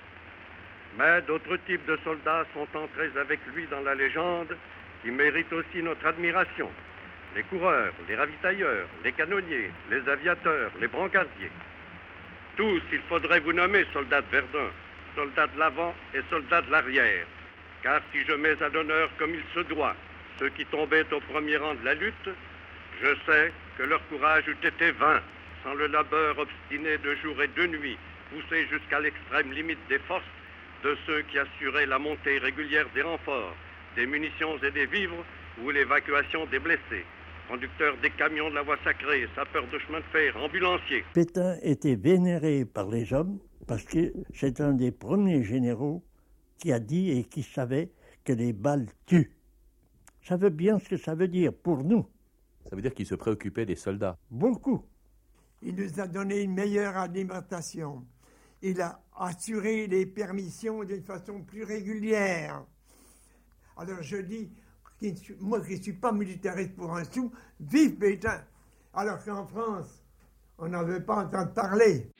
Mais 0.99 1.21
d'autres 1.21 1.55
types 1.65 1.85
de 1.85 1.97
soldats 2.03 2.45
sont 2.53 2.67
entrés 2.77 3.09
avec 3.17 3.39
lui 3.55 3.65
dans 3.67 3.79
la 3.79 3.95
légende 3.95 4.53
qui 5.01 5.11
méritent 5.11 5.53
aussi 5.53 5.81
notre 5.81 6.05
admiration. 6.05 6.69
Les 7.37 7.43
coureurs, 7.43 7.93
les 8.09 8.17
ravitailleurs, 8.17 8.85
les 9.05 9.13
canonniers, 9.13 9.71
les 9.89 10.09
aviateurs, 10.09 10.71
les 10.81 10.87
brancardiers. 10.87 11.51
Tous, 12.57 12.81
il 12.91 12.99
faudrait 13.07 13.39
vous 13.39 13.53
nommer 13.53 13.85
soldats 13.93 14.19
de 14.19 14.29
Verdun, 14.29 14.71
soldats 15.15 15.47
de 15.47 15.57
l'avant 15.57 15.95
et 16.13 16.19
soldats 16.29 16.63
de 16.63 16.71
l'arrière. 16.71 17.25
Car 17.81 18.01
si 18.11 18.25
je 18.27 18.33
mets 18.33 18.61
à 18.61 18.67
l'honneur 18.67 19.09
comme 19.17 19.33
il 19.33 19.43
se 19.53 19.61
doit 19.69 19.95
ceux 20.37 20.49
qui 20.49 20.65
tombaient 20.65 21.13
au 21.13 21.21
premier 21.21 21.55
rang 21.55 21.75
de 21.75 21.85
la 21.85 21.93
lutte, 21.93 22.29
je 23.01 23.15
sais 23.25 23.53
que 23.77 23.83
leur 23.83 24.05
courage 24.09 24.49
eût 24.49 24.67
été 24.67 24.91
vain 24.91 25.21
sans 25.63 25.75
le 25.75 25.87
labeur 25.87 26.37
obstiné 26.37 26.97
de 26.97 27.15
jour 27.15 27.41
et 27.41 27.47
de 27.47 27.67
nuit, 27.67 27.97
poussé 28.31 28.67
jusqu'à 28.69 28.99
l'extrême 28.99 29.53
limite 29.53 29.79
des 29.87 29.99
forces 29.99 30.23
de 30.83 30.95
ceux 31.05 31.21
qui 31.23 31.37
assuraient 31.37 31.85
la 31.85 31.99
montée 31.99 32.37
régulière 32.37 32.85
des 32.93 33.01
renforts, 33.01 33.55
des 33.95 34.05
munitions 34.05 34.57
et 34.63 34.71
des 34.71 34.85
vivres 34.85 35.25
ou 35.63 35.69
l'évacuation 35.69 36.45
des 36.47 36.59
blessés. 36.59 37.05
Conducteurs 37.49 37.97
des 38.01 38.11
camions 38.11 38.49
de 38.49 38.55
la 38.55 38.61
voie 38.61 38.77
sacrée, 38.83 39.27
sapeurs 39.35 39.67
de 39.69 39.79
chemin 39.79 39.99
de 39.99 40.05
fer, 40.11 40.37
ambulanciers. 40.37 41.03
Pétain 41.13 41.57
était 41.63 41.95
vénéré 41.95 42.63
par 42.63 42.87
les 42.89 43.11
hommes 43.11 43.39
parce 43.67 43.83
que 43.83 44.13
c'est 44.33 44.61
un 44.61 44.73
des 44.73 44.91
premiers 44.91 45.43
généraux 45.43 46.03
qui 46.59 46.71
a 46.71 46.79
dit 46.79 47.11
et 47.11 47.23
qui 47.23 47.43
savait 47.43 47.91
que 48.23 48.33
les 48.33 48.53
balles 48.53 48.87
tuent. 49.05 49.31
Ça 50.21 50.37
veut 50.37 50.49
bien 50.49 50.79
ce 50.79 50.89
que 50.89 50.97
ça 50.97 51.15
veut 51.15 51.27
dire 51.27 51.51
pour 51.53 51.83
nous. 51.83 52.05
Ça 52.69 52.75
veut 52.75 52.81
dire 52.81 52.93
qu'il 52.93 53.05
se 53.05 53.15
préoccupait 53.15 53.65
des 53.65 53.75
soldats. 53.75 54.17
Beaucoup. 54.29 54.85
Il 55.61 55.75
nous 55.75 55.99
a 55.99 56.07
donné 56.07 56.41
une 56.41 56.53
meilleure 56.53 56.95
alimentation 56.95 58.05
il 58.61 58.81
a 58.81 58.99
assuré 59.15 59.87
les 59.87 60.05
permissions 60.05 60.83
d'une 60.83 61.03
façon 61.03 61.41
plus 61.43 61.63
régulière. 61.63 62.63
Alors 63.77 64.01
je 64.01 64.17
dis, 64.17 64.51
moi 65.39 65.61
qui 65.61 65.77
ne 65.77 65.81
suis 65.81 65.93
pas 65.93 66.11
militariste 66.11 66.75
pour 66.75 66.95
un 66.95 67.03
sou, 67.05 67.31
vive 67.59 67.97
Pétain 67.97 68.43
Alors 68.93 69.23
qu'en 69.23 69.45
France, 69.45 70.03
on 70.57 70.67
n'en 70.67 70.83
veut 70.83 71.03
pas 71.03 71.25
entendre 71.25 71.53
parler. 71.53 72.11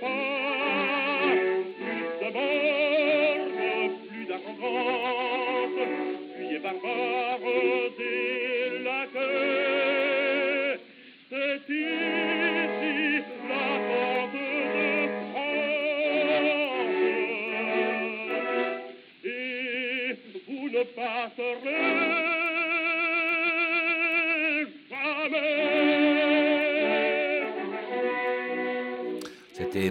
Ne 0.00 0.51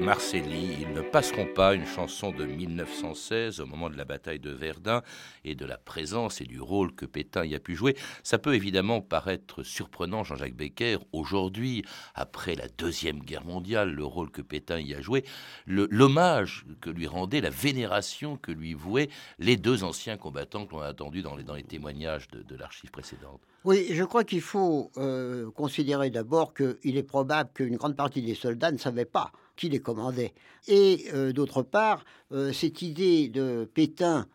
Marcelli, 0.01 0.77
Ils 0.81 0.93
ne 0.93 1.01
passeront 1.01 1.45
pas, 1.45 1.75
une 1.75 1.85
chanson 1.85 2.31
de 2.31 2.43
1916 2.43 3.59
au 3.59 3.67
moment 3.67 3.87
de 3.87 3.95
la 3.95 4.03
bataille 4.03 4.39
de 4.39 4.49
Verdun 4.49 5.03
et 5.45 5.53
de 5.53 5.63
la 5.63 5.77
présence 5.77 6.41
et 6.41 6.45
du 6.45 6.59
rôle 6.59 6.95
que 6.95 7.05
Pétain 7.05 7.45
y 7.45 7.53
a 7.53 7.59
pu 7.59 7.75
jouer. 7.75 7.95
Ça 8.23 8.39
peut 8.39 8.55
évidemment 8.55 9.01
paraître 9.01 9.61
surprenant, 9.61 10.23
Jean-Jacques 10.23 10.55
Becker, 10.55 10.97
aujourd'hui, 11.13 11.85
après 12.15 12.55
la 12.55 12.67
Deuxième 12.67 13.19
Guerre 13.19 13.45
mondiale, 13.45 13.91
le 13.91 14.03
rôle 14.03 14.31
que 14.31 14.41
Pétain 14.41 14.79
y 14.79 14.95
a 14.95 15.01
joué, 15.01 15.23
l'hommage 15.67 16.65
que 16.81 16.89
lui 16.89 17.05
rendait, 17.05 17.39
la 17.39 17.51
vénération 17.51 18.37
que 18.37 18.51
lui 18.51 18.73
vouaient 18.73 19.09
les 19.37 19.55
deux 19.55 19.83
anciens 19.83 20.17
combattants 20.17 20.65
que 20.65 20.71
l'on 20.73 20.81
a 20.81 20.87
attendus 20.87 21.21
dans 21.21 21.35
les, 21.35 21.63
témoignages 21.63 22.27
de, 22.29 22.41
de 22.41 22.55
l'archive 22.55 22.89
précédente. 22.89 23.39
Oui, 23.65 23.85
je 23.91 24.03
crois 24.03 24.23
qu'il 24.23 24.41
faut 24.41 24.89
euh, 24.97 25.51
considérer 25.51 26.09
d'abord 26.09 26.55
qu'il 26.55 26.97
est 26.97 27.03
probable 27.03 27.51
qu'une 27.53 27.75
grande 27.75 27.95
partie 27.95 28.23
des 28.23 28.33
soldats 28.33 28.71
ne 28.71 28.79
savaient 28.79 29.05
pas 29.05 29.31
qui 29.61 29.69
les 29.69 29.79
commandait. 29.79 30.33
Et 30.67 31.05
euh, 31.13 31.33
d'autre 31.33 31.61
part, 31.61 32.03
euh, 32.31 32.51
cette 32.51 32.81
idée 32.81 33.29
de 33.29 33.69
Pétain 33.71 34.27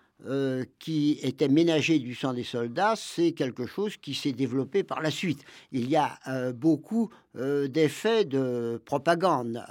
qui 0.78 1.18
était 1.22 1.46
ménager 1.46 1.98
du 1.98 2.14
sang 2.14 2.32
des 2.32 2.42
soldats, 2.42 2.94
c'est 2.96 3.32
quelque 3.32 3.66
chose 3.66 3.98
qui 3.98 4.14
s'est 4.14 4.32
développé 4.32 4.82
par 4.82 5.02
la 5.02 5.10
suite. 5.10 5.44
Il 5.72 5.90
y 5.90 5.96
a 5.96 6.18
beaucoup 6.52 7.10
d'effets 7.34 8.24
de 8.24 8.80
propagande 8.86 9.62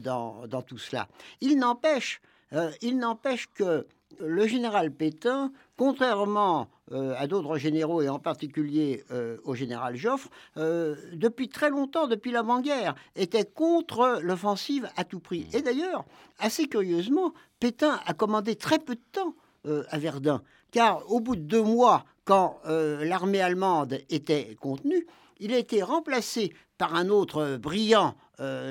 dans, 0.00 0.46
dans, 0.46 0.62
tout 0.62 0.78
cela. 0.78 1.08
Il 1.40 1.58
n'empêche, 1.58 2.22
il 2.82 2.98
n'empêche 2.98 3.48
que 3.52 3.84
le 4.20 4.46
général 4.46 4.92
Pétain, 4.92 5.52
contrairement 5.76 6.70
euh, 6.92 7.14
à 7.16 7.28
d'autres 7.28 7.56
généraux 7.56 8.02
et 8.02 8.08
en 8.08 8.18
particulier 8.18 9.04
euh, 9.12 9.36
au 9.44 9.54
général 9.54 9.94
Joffre, 9.94 10.28
euh, 10.56 10.96
depuis 11.12 11.48
très 11.48 11.70
longtemps, 11.70 12.08
depuis 12.08 12.32
l'avant-guerre, 12.32 12.96
était 13.14 13.44
contre 13.44 14.18
l'offensive 14.22 14.88
à 14.96 15.04
tout 15.04 15.20
prix. 15.20 15.46
Et 15.52 15.62
d'ailleurs, 15.62 16.04
assez 16.40 16.66
curieusement, 16.66 17.32
Pétain 17.60 18.00
a 18.06 18.12
commandé 18.12 18.56
très 18.56 18.80
peu 18.80 18.96
de 18.96 19.00
temps 19.12 19.34
à 19.90 19.98
Verdun, 19.98 20.42
car 20.70 21.02
au 21.12 21.20
bout 21.20 21.36
de 21.36 21.42
deux 21.42 21.62
mois, 21.62 22.06
quand 22.24 22.58
l'armée 22.64 23.42
allemande 23.42 23.98
était 24.08 24.56
contenue, 24.58 25.06
il 25.40 25.52
a 25.52 25.58
été 25.58 25.82
remplacé 25.82 26.52
par 26.78 26.94
un 26.94 27.08
autre 27.08 27.56
brillant 27.56 28.14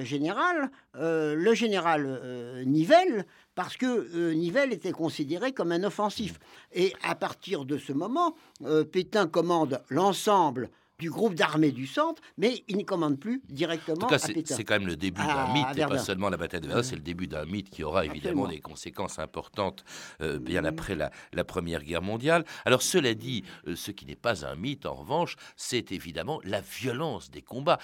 général, 0.01 0.71
le 0.95 1.53
général 1.53 2.63
Nivelle, 2.65 3.25
parce 3.59 3.75
que 3.75 3.85
euh, 3.85 4.33
Nivelle 4.33 4.71
était 4.71 4.93
considéré 4.93 5.51
comme 5.51 5.73
un 5.73 5.83
offensif. 5.83 6.39
Et 6.71 6.93
à 7.03 7.13
partir 7.13 7.65
de 7.65 7.77
ce 7.77 7.91
moment, 7.91 8.33
euh, 8.63 8.85
Pétain 8.85 9.27
commande 9.27 9.81
l'ensemble 9.89 10.69
du 10.99 11.09
groupe 11.09 11.33
d'armées 11.33 11.71
du 11.71 11.87
centre, 11.87 12.21
mais 12.37 12.63
il 12.67 12.77
ne 12.77 12.83
commande 12.83 13.19
plus 13.19 13.41
directement 13.49 14.05
en 14.05 14.07
tout 14.07 14.07
cas, 14.07 14.19
C'est 14.19 14.63
quand 14.63 14.75
même 14.79 14.87
le 14.87 14.95
début 14.95 15.21
d'un 15.21 15.27
Ah, 15.29 15.53
mythe, 15.53 15.77
et 15.77 15.85
pas 15.85 15.97
seulement 15.97 16.29
la 16.29 16.37
bataille 16.37 16.61
de 16.61 16.67
Verdun, 16.67 16.83
c'est 16.83 16.95
le 16.95 17.01
début 17.01 17.27
d'un 17.27 17.45
mythe 17.45 17.69
qui 17.69 17.83
aura 17.83 18.05
évidemment 18.05 18.43
Absolument. 18.43 18.47
des 18.49 18.59
conséquences 18.59 19.19
importantes 19.19 19.83
euh, 20.21 20.39
bien 20.39 20.65
après 20.65 20.95
la, 20.95 21.11
la 21.33 21.43
Première 21.43 21.83
Guerre 21.83 22.01
mondiale. 22.01 22.45
Alors 22.65 22.81
cela 22.81 23.13
dit, 23.13 23.43
euh, 23.67 23.75
ce 23.75 23.91
qui 23.91 24.05
n'est 24.05 24.15
pas 24.15 24.45
un 24.45 24.55
mythe, 24.55 24.85
en 24.85 24.93
revanche, 24.93 25.37
c'est 25.55 25.91
évidemment 25.91 26.39
la 26.43 26.61
violence 26.61 27.31
des 27.31 27.41
combats. 27.41 27.79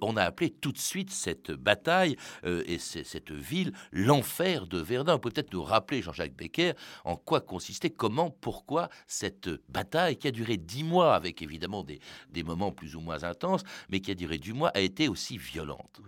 On 0.00 0.16
a 0.16 0.22
appelé 0.22 0.50
tout 0.50 0.72
de 0.72 0.78
suite 0.78 1.10
cette 1.10 1.50
bataille 1.50 2.16
euh, 2.44 2.62
et 2.66 2.78
cette 2.78 3.30
ville 3.30 3.72
l'enfer 3.92 4.66
de 4.66 4.78
Verdun. 4.78 5.18
Peut-être 5.18 5.52
nous 5.52 5.62
rappeler, 5.62 6.02
Jean-Jacques 6.02 6.36
Becker, 6.36 6.72
en 7.04 7.16
quoi 7.16 7.40
consistait, 7.40 7.90
comment, 7.90 8.30
pourquoi 8.30 8.88
cette 9.06 9.50
bataille 9.68 10.16
qui 10.16 10.28
a 10.28 10.30
duré 10.30 10.56
dix 10.56 10.84
mois, 10.84 11.14
avec 11.14 11.42
évidemment 11.42 11.82
des, 11.82 12.00
des 12.30 12.37
moments 12.42 12.72
plus 12.72 12.96
ou 12.96 13.00
moins 13.00 13.24
intenses, 13.24 13.62
mais 13.88 14.00
qui 14.00 14.10
a 14.10 14.14
duré 14.14 14.38
dix 14.38 14.52
mois, 14.52 14.70
a 14.74 14.80
été 14.80 15.08
aussi 15.08 15.38
violente. 15.38 16.00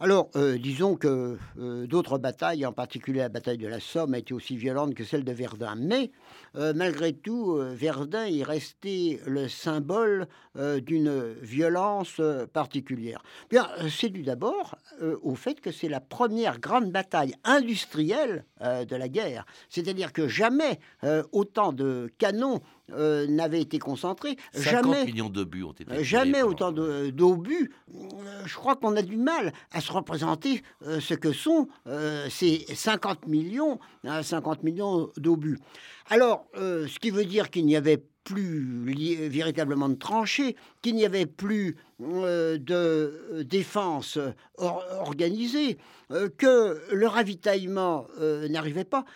Alors, 0.00 0.30
euh, 0.36 0.58
disons 0.58 0.94
que 0.94 1.38
euh, 1.58 1.86
d'autres 1.88 2.18
batailles, 2.18 2.64
en 2.64 2.72
particulier 2.72 3.18
la 3.18 3.28
bataille 3.28 3.58
de 3.58 3.66
la 3.66 3.80
Somme, 3.80 4.14
a 4.14 4.18
été 4.18 4.32
aussi 4.32 4.56
violente 4.56 4.94
que 4.94 5.02
celle 5.02 5.24
de 5.24 5.32
Verdun. 5.32 5.74
Mais 5.76 6.12
euh, 6.54 6.72
malgré 6.72 7.12
tout, 7.12 7.58
Verdun 7.72 8.24
est 8.26 8.44
resté 8.44 9.20
le 9.26 9.48
symbole 9.48 10.28
d'une 10.54 11.34
violence 11.40 12.20
particulière. 12.52 13.22
Bien, 13.48 13.68
c'est 13.88 14.08
dû 14.08 14.22
d'abord 14.22 14.76
au 15.22 15.36
fait 15.36 15.60
que 15.60 15.70
c'est 15.70 15.88
la 15.88 16.00
première 16.00 16.58
grande 16.58 16.90
bataille 16.90 17.34
industrielle 17.44 18.44
de 18.60 18.96
la 18.96 19.08
guerre. 19.08 19.46
C'est-à-dire 19.68 20.12
que 20.12 20.26
jamais 20.26 20.80
autant 21.32 21.72
de 21.72 22.10
canons 22.18 22.60
euh, 22.92 23.26
n'avaient 23.26 23.60
été 23.60 23.78
concentrés, 23.78 24.36
50 24.52 24.94
jamais 24.94 25.04
millions 25.04 25.28
d'obus 25.28 25.62
ont 25.62 25.72
été 25.72 25.84
Jamais 26.02 26.42
autant 26.42 26.72
d'obus. 26.72 27.70
Euh, 27.94 28.46
Je 28.46 28.54
crois 28.54 28.76
qu'on 28.76 28.96
a 28.96 29.02
du 29.02 29.18
mal 29.18 29.52
à 29.72 29.80
se 29.80 29.92
représenter 29.92 30.62
euh, 30.86 31.00
ce 31.00 31.14
que 31.14 31.32
sont 31.32 31.68
euh, 31.86 32.28
ces 32.30 32.64
50 32.74 33.26
millions, 33.26 33.78
hein, 34.04 34.22
50 34.22 34.62
millions 34.62 35.10
d'obus. 35.16 35.58
Alors, 36.10 36.46
euh, 36.56 36.86
ce 36.86 36.98
qui 36.98 37.10
veut 37.10 37.24
dire 37.24 37.50
qu'il 37.50 37.66
n'y 37.66 37.76
avait 37.76 38.02
plus 38.24 38.84
véritablement 39.30 39.88
de 39.88 39.94
tranchées, 39.94 40.54
qu'il 40.82 40.96
n'y 40.96 41.06
avait 41.06 41.24
plus 41.24 41.76
de 41.98 43.42
défense 43.42 44.18
or- 44.58 44.84
organisée, 45.00 45.78
que 46.36 46.78
le 46.92 47.06
ravitaillement 47.06 48.06
n'arrivait 48.50 48.84
pas. 48.84 49.06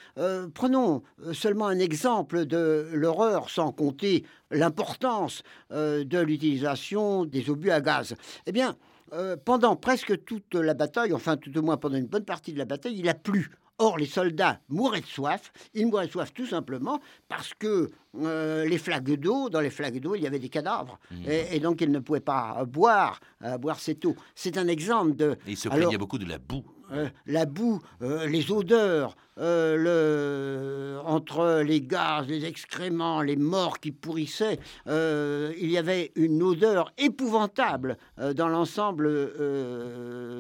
Prenons 0.55 1.02
seulement 1.35 1.66
un 1.66 1.78
exemple 1.78 2.46
de 2.46 2.88
l'horreur, 2.94 3.50
sans 3.50 3.70
compter 3.70 4.24
l'importance 4.50 5.42
de 5.70 6.18
l'utilisation 6.20 7.26
des 7.26 7.50
obus 7.50 7.70
à 7.70 7.83
gaz. 7.83 8.14
Eh 8.46 8.52
bien, 8.52 8.76
euh, 9.12 9.36
pendant 9.42 9.76
presque 9.76 10.24
toute 10.24 10.54
la 10.54 10.74
bataille, 10.74 11.12
enfin 11.12 11.36
tout 11.36 11.56
au 11.56 11.62
moins 11.62 11.76
pendant 11.76 11.96
une 11.96 12.06
bonne 12.06 12.24
partie 12.24 12.52
de 12.52 12.58
la 12.58 12.64
bataille, 12.64 12.98
il 12.98 13.08
a 13.08 13.14
plu. 13.14 13.50
Or, 13.78 13.98
les 13.98 14.06
soldats 14.06 14.60
mouraient 14.68 15.00
de 15.00 15.06
soif. 15.06 15.52
Ils 15.74 15.86
mouraient 15.86 16.06
de 16.06 16.12
soif 16.12 16.32
tout 16.32 16.46
simplement 16.46 17.00
parce 17.28 17.52
que 17.54 17.90
euh, 18.20 18.64
les 18.66 18.78
flaques 18.78 19.10
d'eau, 19.10 19.48
dans 19.48 19.60
les 19.60 19.70
flaques 19.70 19.98
d'eau, 19.98 20.14
il 20.14 20.22
y 20.22 20.26
avait 20.26 20.38
des 20.38 20.50
cadavres. 20.50 21.00
Et, 21.26 21.56
et 21.56 21.58
donc, 21.58 21.80
ils 21.80 21.90
ne 21.90 21.98
pouvaient 21.98 22.20
pas 22.20 22.64
boire, 22.64 23.18
euh, 23.42 23.58
boire 23.58 23.80
cette 23.80 24.04
eau. 24.04 24.14
C'est 24.34 24.56
un 24.56 24.68
exemple 24.68 25.16
de... 25.16 25.32
Et 25.46 25.52
il 25.52 25.56
se 25.56 25.68
Alors, 25.68 25.78
plaignait 25.78 25.98
beaucoup 25.98 26.18
de 26.18 26.28
la 26.28 26.38
boue. 26.38 26.62
Euh, 26.92 27.09
la 27.26 27.46
boue, 27.46 27.81
euh, 28.02 28.26
les 28.26 28.50
odeurs, 28.50 29.16
euh, 29.38 31.00
entre 31.05 31.62
les 31.62 31.81
gaz, 31.81 32.26
les 32.28 32.44
excréments, 32.44 33.22
les 33.22 33.37
morts 33.37 33.81
qui 33.81 33.90
pourrissaient, 33.90 34.59
il 34.87 35.70
y 35.70 35.78
avait 35.78 36.12
une 36.16 36.42
odeur 36.42 36.92
épouvantable 36.98 37.96
dans 38.35 38.48
l'ensemble 38.48 39.09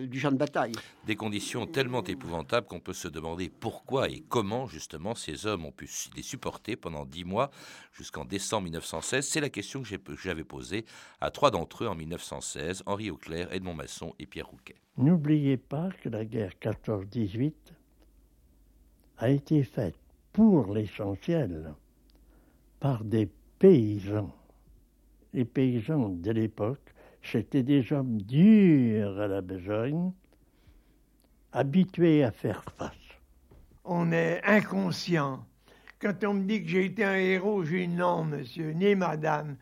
du 0.06 0.20
champ 0.20 0.30
de 0.30 0.36
bataille. 0.36 0.74
Des 1.06 1.16
conditions 1.16 1.66
tellement 1.66 2.04
épouvantables 2.04 2.66
qu'on 2.66 2.80
peut 2.80 2.92
se 2.92 3.08
demander 3.08 3.48
pourquoi 3.48 4.10
et 4.10 4.22
comment 4.28 4.66
justement 4.66 5.14
ces 5.14 5.46
hommes 5.46 5.64
ont 5.64 5.72
pu 5.72 5.88
les 6.14 6.22
supporter 6.22 6.76
pendant 6.76 7.06
dix 7.06 7.24
mois 7.24 7.50
jusqu'en 7.92 8.26
décembre 8.26 8.64
1916. 8.64 9.26
C'est 9.26 9.40
la 9.40 9.48
question 9.48 9.82
que 9.82 10.16
j'avais 10.22 10.44
posée 10.44 10.84
à 11.22 11.30
trois 11.30 11.50
d'entre 11.50 11.84
eux 11.84 11.88
en 11.88 11.94
1916, 11.94 12.82
Henri 12.84 13.10
Auclair, 13.10 13.50
Edmond 13.52 13.74
Masson 13.74 14.14
et 14.18 14.26
Pierre 14.26 14.48
Rouquet. 14.48 14.76
N'oubliez 14.98 15.56
pas 15.56 15.88
que 16.02 16.10
la 16.10 16.24
guerre 16.26 16.52
14-18 16.60 17.54
a 19.18 19.30
été 19.30 19.62
faite 19.62 19.96
pour 20.34 20.74
l'essentiel 20.74 21.72
par 22.78 23.02
des 23.02 23.30
paysans. 23.58 24.34
Les 25.32 25.46
paysans 25.46 26.10
de 26.10 26.30
l'époque, 26.30 26.92
c'était 27.22 27.62
des 27.62 27.90
hommes 27.90 28.20
durs 28.20 29.18
à 29.18 29.28
la 29.28 29.40
besogne, 29.40 30.12
habitués 31.52 32.22
à 32.22 32.30
faire 32.30 32.62
face. 32.76 32.92
On 33.84 34.12
est 34.12 34.42
inconscient. 34.44 35.42
Quand 36.00 36.22
on 36.24 36.34
me 36.34 36.44
dit 36.44 36.62
que 36.62 36.68
j'ai 36.68 36.84
été 36.86 37.04
un 37.04 37.16
héros, 37.16 37.64
j'ai 37.64 37.86
dit 37.86 37.94
non, 37.94 38.24
monsieur, 38.24 38.72
ni 38.72 38.94
madame. 38.94 39.56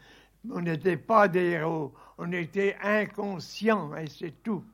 On 0.51 0.61
n'était 0.61 0.97
pas 0.97 1.29
des 1.29 1.51
héros. 1.51 1.95
On 2.19 2.33
était 2.33 2.77
inconscients, 2.83 3.95
et 3.95 4.09
c'est 4.09 4.43
tout. 4.43 4.65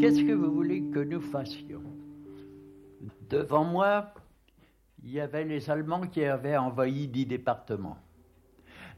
Qu'est-ce 0.00 0.22
que 0.22 0.32
vous 0.32 0.52
voulez 0.52 0.82
que 0.90 1.00
nous 1.00 1.20
fassions? 1.20 1.82
Devant 3.28 3.64
moi, 3.64 4.12
il 5.02 5.12
y 5.12 5.20
avait 5.20 5.44
les 5.44 5.70
Allemands 5.70 6.06
qui 6.06 6.24
avaient 6.24 6.56
envahi 6.56 7.08
dix 7.08 7.26
départements. 7.26 7.98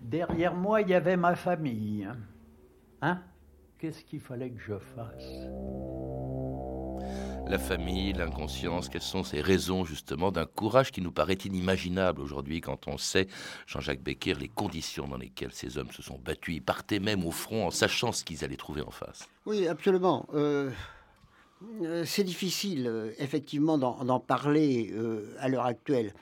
Derrière 0.00 0.54
moi, 0.54 0.82
il 0.82 0.88
y 0.88 0.94
avait 0.94 1.16
ma 1.16 1.34
famille. 1.34 2.08
Hein? 3.00 3.22
Qu'est-ce 3.78 4.04
qu'il 4.04 4.20
fallait 4.20 4.50
que 4.50 4.60
je 4.60 4.78
fasse? 4.78 5.46
La 7.46 7.58
famille, 7.58 8.14
l'inconscience, 8.14 8.88
quelles 8.88 9.02
sont 9.02 9.22
ces 9.22 9.42
raisons 9.42 9.84
justement 9.84 10.32
d'un 10.32 10.46
courage 10.46 10.90
qui 10.90 11.02
nous 11.02 11.12
paraît 11.12 11.34
inimaginable 11.34 12.22
aujourd'hui 12.22 12.62
quand 12.62 12.88
on 12.88 12.96
sait, 12.96 13.28
Jean-Jacques 13.66 14.02
Becker, 14.02 14.34
les 14.34 14.48
conditions 14.48 15.06
dans 15.06 15.18
lesquelles 15.18 15.52
ces 15.52 15.76
hommes 15.76 15.92
se 15.92 16.02
sont 16.02 16.18
battus. 16.18 16.56
Ils 16.56 16.62
partaient 16.62 17.00
même 17.00 17.24
au 17.24 17.30
front 17.30 17.66
en 17.66 17.70
sachant 17.70 18.12
ce 18.12 18.24
qu'ils 18.24 18.44
allaient 18.44 18.56
trouver 18.56 18.80
en 18.80 18.90
face. 18.90 19.28
Oui, 19.44 19.68
absolument. 19.68 20.26
Euh, 20.32 20.70
euh, 21.82 22.04
c'est 22.06 22.24
difficile, 22.24 22.86
euh, 22.86 23.12
effectivement, 23.18 23.76
d'en 23.76 24.20
parler 24.20 24.92
à 25.38 25.48
l'heure 25.48 25.66
actuelle. 25.66 26.14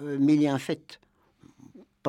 mais 0.00 0.34
il 0.34 0.42
y 0.42 0.46
a 0.46 0.52
un 0.52 0.58
fait 0.58 1.00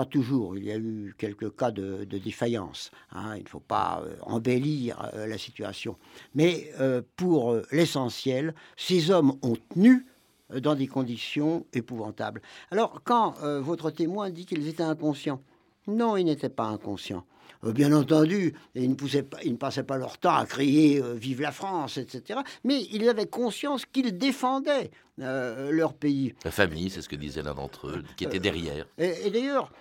toujours. 0.06 0.58
Il 0.58 0.66
y 0.66 0.72
a 0.72 0.78
eu 0.78 1.14
quelques 1.18 1.56
cas 1.56 1.72
de, 1.72 2.04
défaillance. 2.06 2.92
Hein. 3.12 3.36
Il 3.38 3.44
ne 3.44 3.50
faut 3.50 3.60
pas 3.60 4.02
euh, 4.04 4.16
embellir 4.22 5.10
euh, 5.14 5.28
la 5.28 5.38
situation. 5.38 5.98
Mais 6.36 6.72
euh, 6.80 7.02
pour 7.16 7.58
l'essentiel, 7.72 8.54
ces 8.78 9.12
hommes 9.12 9.38
ont 9.42 9.56
tenu 9.74 10.06
dans 10.50 10.76
des 10.76 10.88
conditions 10.88 11.66
épouvantables. 11.74 12.42
Alors, 12.72 13.02
quand 13.04 13.36
votre 13.62 13.92
témoin 13.92 14.32
dit 14.32 14.48
qu'ils 14.48 14.68
étaient 14.68 14.82
inconscients, 14.82 15.44
non, 15.86 16.18
ils 16.18 16.24
n'étaient 16.24 16.50
pas 16.50 16.66
inconscients. 16.66 17.24
Euh, 17.66 17.72
bien 17.72 17.92
entendu, 17.94 18.54
ils 18.76 18.90
ne, 18.90 19.22
pas, 19.22 19.38
ils 19.44 19.52
ne, 19.52 19.58
passaient 19.58 19.84
pas 19.84 19.98
leur 19.98 20.18
temps 20.18 20.36
à 20.36 20.46
crier 20.46 21.02
euh, 21.02 21.14
Vive 21.14 21.42
la 21.42 21.52
France, 21.52 21.98
etc. 21.98 22.40
Mais 22.64 22.84
ils 22.92 23.08
avaient 23.10 23.28
conscience 23.28 23.86
qu'ils 23.86 24.18
défendaient 24.18 24.92
euh, 25.20 25.72
leur 25.72 25.94
pays. 25.94 26.34
La 26.46 26.52
famille, 26.52 26.90
c'est 26.90 27.02
ce 27.02 27.10
que 27.10 27.16
disait 27.16 27.42
l'un 27.42 27.54
d'entre 27.54 27.88
eux, 27.88 28.04
qui 28.16 28.24
était 28.24 28.40
derrière. 28.40 28.86
Et, 28.98 29.30
d'ailleurs, 29.30 29.72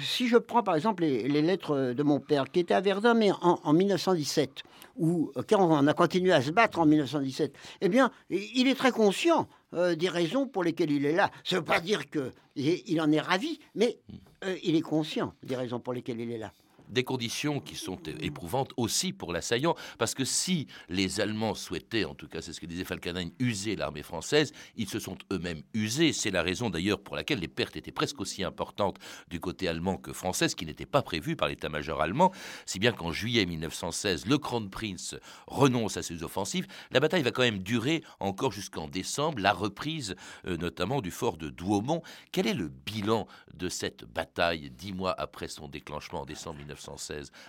si 0.00 0.28
je 0.28 0.36
prends 0.36 0.62
par 0.62 0.76
exemple 0.76 1.02
les, 1.02 1.42
lettres 1.42 1.92
de 1.96 2.02
mon 2.02 2.20
père, 2.20 2.44
qui 2.50 2.60
était 2.60 2.74
à 2.74 2.80
Verdun, 2.80 3.14
mais 3.14 3.30
en, 3.40 3.72
1917, 3.72 4.62
ou 4.96 5.32
quand 5.48 5.60
on 5.60 5.86
a 5.86 5.94
continué 5.94 6.32
à 6.32 6.40
se 6.40 6.50
battre 6.50 6.78
en 6.78 6.86
1917, 6.86 7.52
eh 7.80 7.88
bien, 7.88 8.10
il 8.30 8.68
est 8.68 8.76
très 8.76 8.92
conscient 8.92 9.48
des 9.76 10.08
raisons 10.08 10.46
pour 10.46 10.64
lesquelles 10.64 10.90
il 10.90 11.04
est 11.04 11.12
là. 11.12 11.30
Ça 11.44 11.56
ne 11.56 11.60
veut 11.60 11.64
pas 11.64 11.80
dire 11.80 12.04
qu'il 12.10 13.00
en 13.00 13.12
est 13.12 13.20
ravi, 13.20 13.60
mais 13.74 13.98
euh, 14.44 14.56
il 14.62 14.76
est 14.76 14.82
conscient 14.82 15.34
des 15.42 15.56
raisons 15.56 15.80
pour 15.80 15.92
lesquelles 15.92 16.20
il 16.20 16.30
est 16.30 16.38
là 16.38 16.52
des 16.88 17.04
conditions 17.04 17.60
qui 17.60 17.74
sont 17.74 17.98
éprouvantes 18.20 18.72
aussi 18.76 19.12
pour 19.12 19.32
l'assaillant, 19.32 19.74
parce 19.98 20.14
que 20.14 20.24
si 20.24 20.66
les 20.88 21.20
Allemands 21.20 21.54
souhaitaient, 21.54 22.04
en 22.04 22.14
tout 22.14 22.28
cas 22.28 22.40
c'est 22.40 22.52
ce 22.52 22.60
que 22.60 22.66
disait 22.66 22.84
Falkenhayn, 22.84 23.30
user 23.38 23.76
l'armée 23.76 24.02
française, 24.02 24.52
ils 24.76 24.88
se 24.88 24.98
sont 24.98 25.16
eux-mêmes 25.32 25.62
usés. 25.74 26.12
C'est 26.12 26.30
la 26.30 26.42
raison 26.42 26.70
d'ailleurs 26.70 27.00
pour 27.00 27.16
laquelle 27.16 27.38
les 27.38 27.48
pertes 27.48 27.76
étaient 27.76 27.92
presque 27.92 28.20
aussi 28.20 28.44
importantes 28.44 28.98
du 29.28 29.40
côté 29.40 29.68
allemand 29.68 29.96
que 29.96 30.12
français, 30.12 30.48
ce 30.48 30.56
qui 30.56 30.66
n'était 30.66 30.86
pas 30.86 31.02
prévu 31.02 31.36
par 31.36 31.48
l'état-major 31.48 32.00
allemand, 32.00 32.32
si 32.64 32.78
bien 32.78 32.92
qu'en 32.92 33.12
juillet 33.12 33.46
1916, 33.46 34.26
le 34.26 34.38
Kronprinz 34.38 35.18
renonce 35.46 35.96
à 35.96 36.02
ses 36.02 36.22
offensives. 36.22 36.66
La 36.90 37.00
bataille 37.00 37.22
va 37.22 37.30
quand 37.30 37.42
même 37.42 37.60
durer 37.60 38.02
encore 38.20 38.52
jusqu'en 38.52 38.88
décembre, 38.88 39.40
la 39.40 39.52
reprise 39.52 40.16
euh, 40.46 40.56
notamment 40.56 41.00
du 41.00 41.10
fort 41.10 41.36
de 41.36 41.50
Douaumont. 41.50 42.02
Quel 42.32 42.46
est 42.46 42.54
le 42.54 42.68
bilan 42.68 43.26
de 43.54 43.68
cette 43.68 44.04
bataille 44.04 44.70
dix 44.70 44.92
mois 44.92 45.14
après 45.18 45.48
son 45.48 45.68
déclenchement 45.68 46.22
en 46.22 46.24
décembre 46.24 46.58
1916 46.58 46.75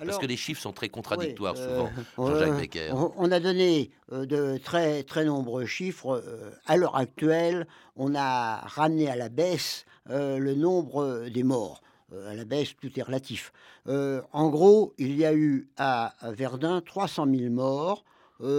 parce 0.06 0.18
que 0.18 0.26
les 0.26 0.38
chiffres 0.38 0.62
sont 0.62 0.74
très 0.74 0.90
contradictoires 0.90 1.56
souvent, 1.58 1.90
euh, 2.20 2.28
Jean-Jacques 2.30 2.60
Becker. 2.60 2.94
On, 3.18 3.32
a 3.32 3.40
donné 3.40 3.92
euh, 4.12 4.26
de 4.26 4.58
très, 4.58 5.04
très 5.04 5.26
nombreux 5.26 5.66
chiffres. 5.66 6.22
Euh, 6.26 6.52
à 6.66 6.78
l'heure 6.78 6.96
actuelle, 6.96 7.68
on 7.96 8.16
a 8.16 8.58
ramené 8.66 9.10
à 9.10 9.16
la 9.16 9.30
baisse 9.30 9.86
le 10.10 10.54
nombre 10.54 11.28
des 11.28 11.44
morts. 11.44 11.82
à 12.30 12.34
la 12.34 12.46
baisse, 12.46 12.74
tout 12.80 12.98
est 12.98 13.04
relatif. 13.04 13.52
en 13.88 14.50
gros, 14.50 14.94
il 14.98 15.18
y 15.18 15.26
a 15.26 15.34
eu 15.34 15.68
à 15.76 16.14
Verdun 16.24 16.80
300 16.80 17.28
000 17.30 17.52
morts, 17.52 18.06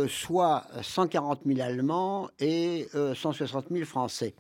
soit 0.08 0.66
140 0.82 1.40
000 1.46 1.60
Allemands 1.62 2.28
et 2.38 2.86
160 2.92 3.68
000 3.70 3.86
Français. 3.86 4.34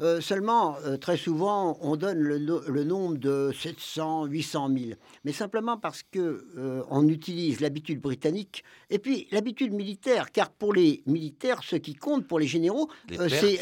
Euh, 0.00 0.20
seulement, 0.20 0.76
euh, 0.84 0.96
très 0.96 1.16
souvent, 1.16 1.78
on 1.80 1.96
donne 1.96 2.18
le, 2.18 2.84
nombre 2.84 3.16
de 3.16 3.52
700, 3.52 4.26
800 4.26 4.68
000, 4.76 4.90
mais 5.24 5.32
simplement 5.32 5.76
parce 5.78 6.02
que 6.02 6.44
euh, 6.56 6.82
on 6.90 7.08
utilise 7.08 7.60
l'habitude 7.60 8.00
britannique 8.00 8.64
et 8.90 8.98
puis 8.98 9.28
l'habitude 9.30 9.72
militaire, 9.72 10.32
car 10.32 10.50
pour 10.50 10.74
les 10.74 11.02
militaires, 11.06 11.60
ce 11.62 11.76
qui 11.76 11.94
compte 11.94 12.26
pour 12.26 12.38
les 12.38 12.46
généraux, 12.46 12.88
c'est 13.28 13.58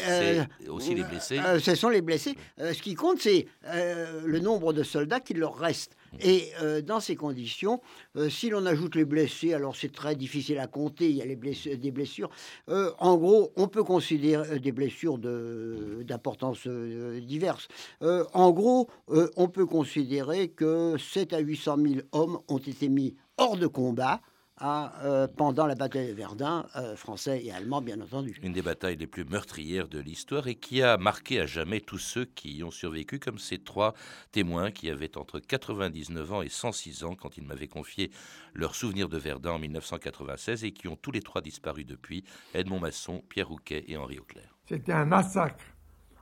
aussi 0.67 0.95
les 0.95 1.03
blessés. 1.03 1.39
ce 1.59 1.75
sont 1.75 1.89
les 1.89 2.01
blessés. 2.01 2.35
ce 2.57 2.81
qui 2.81 2.95
compte, 2.95 3.19
c'est 3.19 3.47
le 3.63 4.39
nombre 4.39 4.73
de 4.73 4.83
soldats 4.83 5.19
qui 5.19 5.33
leur 5.33 5.55
restent. 5.55 5.95
Et 6.19 6.49
euh, 6.61 6.81
dans 6.81 6.99
ces 6.99 7.15
conditions, 7.15 7.81
euh, 8.15 8.29
si 8.29 8.49
l'on 8.49 8.65
ajoute 8.65 8.95
les 8.95 9.05
blessés, 9.05 9.53
alors 9.53 9.75
c'est 9.75 9.91
très 9.91 10.15
difficile 10.15 10.59
à 10.59 10.67
compter, 10.67 11.09
il 11.09 11.15
y 11.15 11.21
a 11.21 11.25
des 11.25 11.91
blessures. 11.91 12.29
Euh, 12.69 12.91
en 12.99 13.17
gros, 13.17 13.51
on 13.55 13.67
peut 13.67 13.83
considérer 13.83 14.59
des 14.59 14.71
blessures 14.71 15.17
d'importance 15.17 16.67
diverses. 16.67 17.67
en 18.01 18.51
gros, 18.51 18.89
on 19.07 19.47
peut 19.47 19.65
considérer 19.65 20.49
que 20.49 20.95
7 20.97 21.33
à 21.33 21.39
800 21.39 21.77
000 21.77 21.93
hommes 22.11 22.39
ont 22.47 22.57
été 22.57 22.89
mis 22.89 23.15
hors 23.37 23.57
de 23.57 23.67
combat 23.67 24.21
euh, 24.61 25.27
pendant 25.27 25.65
la 25.65 25.73
bataille 25.73 26.09
de 26.09 26.13
Verdun, 26.13 26.67
euh, 26.75 26.95
français 26.95 27.43
et 27.43 27.51
allemand 27.51 27.81
bien 27.81 27.99
entendu. 27.99 28.37
Une 28.43 28.53
des 28.53 28.61
batailles 28.61 28.97
les 28.97 29.07
plus 29.07 29.25
meurtrières 29.25 29.87
de 29.87 29.99
l'histoire 29.99 30.47
et 30.47 30.55
qui 30.55 30.83
a 30.83 30.97
marqué 30.97 31.39
à 31.39 31.47
jamais 31.47 31.81
tous 31.81 31.97
ceux 31.97 32.25
qui 32.25 32.57
y 32.57 32.63
ont 32.63 32.71
survécu, 32.71 33.19
comme 33.19 33.39
ces 33.39 33.57
trois 33.57 33.95
témoins 34.31 34.69
qui 34.71 34.91
avaient 34.91 35.17
entre 35.17 35.39
99 35.39 36.31
ans 36.31 36.41
et 36.43 36.49
106 36.49 37.03
ans 37.03 37.15
quand 37.15 37.35
ils 37.37 37.43
m'avaient 37.43 37.67
confié 37.67 38.11
leurs 38.53 38.75
souvenirs 38.75 39.09
de 39.09 39.17
Verdun 39.17 39.53
en 39.53 39.59
1996 39.59 40.63
et 40.63 40.71
qui 40.71 40.87
ont 40.87 40.95
tous 40.95 41.11
les 41.11 41.21
trois 41.21 41.41
disparu 41.41 41.83
depuis, 41.83 42.23
Edmond 42.53 42.79
Masson, 42.79 43.23
Pierre 43.27 43.49
Rouquet 43.49 43.83
et 43.87 43.97
Henri 43.97 44.19
Auclair. 44.19 44.55
C'était 44.69 44.93
un 44.93 45.05
massacre 45.05 45.65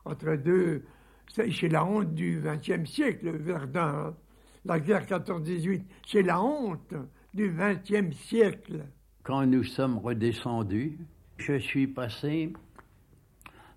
entre 0.06 0.36
deux, 0.36 0.86
c'est 1.28 1.70
la 1.70 1.86
honte 1.86 2.14
du 2.14 2.42
XXe 2.42 2.90
siècle, 2.90 3.30
Verdun. 3.38 3.82
Hein. 3.82 4.16
La 4.64 4.80
guerre 4.80 5.06
14-18, 5.06 5.84
c'est 6.08 6.22
la 6.22 6.42
honte 6.42 6.94
du 7.34 7.50
XXe 7.50 8.16
siècle. 8.16 8.86
Quand 9.24 9.46
nous 9.46 9.64
sommes 9.64 9.98
redescendus, 9.98 10.98
je 11.38 11.58
suis 11.58 11.88
passé 11.88 12.54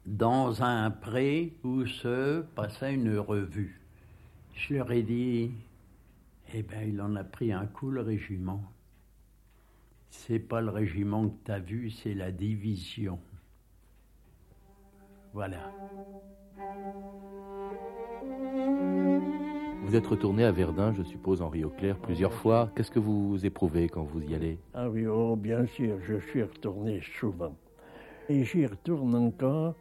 dans 0.07 0.63
un 0.63 0.91
pré 0.91 1.53
où 1.63 1.87
se 1.87 2.43
passait 2.43 2.95
une 2.95 3.19
revue. 3.19 3.81
Je 4.55 4.75
leur 4.75 4.91
ai 4.93 5.03
dit, 5.03 5.53
eh 6.53 6.63
bien, 6.63 6.83
il 6.83 7.01
en 7.01 7.17
a 7.17 7.25
pris 7.25 7.53
un 7.53 7.67
coup 7.67 7.91
le 7.91 8.01
régiment. 8.01 8.63
C'est 10.11 10.39
pas 10.39 10.61
le 10.61 10.71
régiment 10.71 11.29
que 11.29 11.45
tu 11.45 11.53
as 11.53 11.59
vu, 11.59 11.91
c'est 11.91 12.15
la 12.15 12.31
division. 12.31 13.19
Voilà. 15.33 15.73
Vous 19.85 19.97
êtes 19.97 20.07
retourné 20.07 20.45
à 20.45 20.51
Verdun, 20.51 20.95
je 20.95 21.03
suppose, 21.03 21.43
Henri 21.43 21.63
Auclair, 21.63 21.99
plusieurs 21.99 22.33
fois. 22.33 22.71
Qu'est-ce 22.75 22.91
que 22.91 22.99
vous 22.99 23.45
éprouvez 23.45 23.91
quand 23.91 24.03
vous 24.03 24.23
y 24.23 24.35
allez? 24.35 24.59
Ah 24.73 24.89
oui, 24.89 25.07
oh, 25.07 25.37
bien 25.37 25.67
sûr, 25.67 25.99
je 26.09 26.19
suis 26.31 26.43
retourné 26.43 27.03
souvent. 27.21 27.55
Et 28.31 28.45
j'y 28.45 28.65
retourne 28.65 29.15
encore 29.15 29.75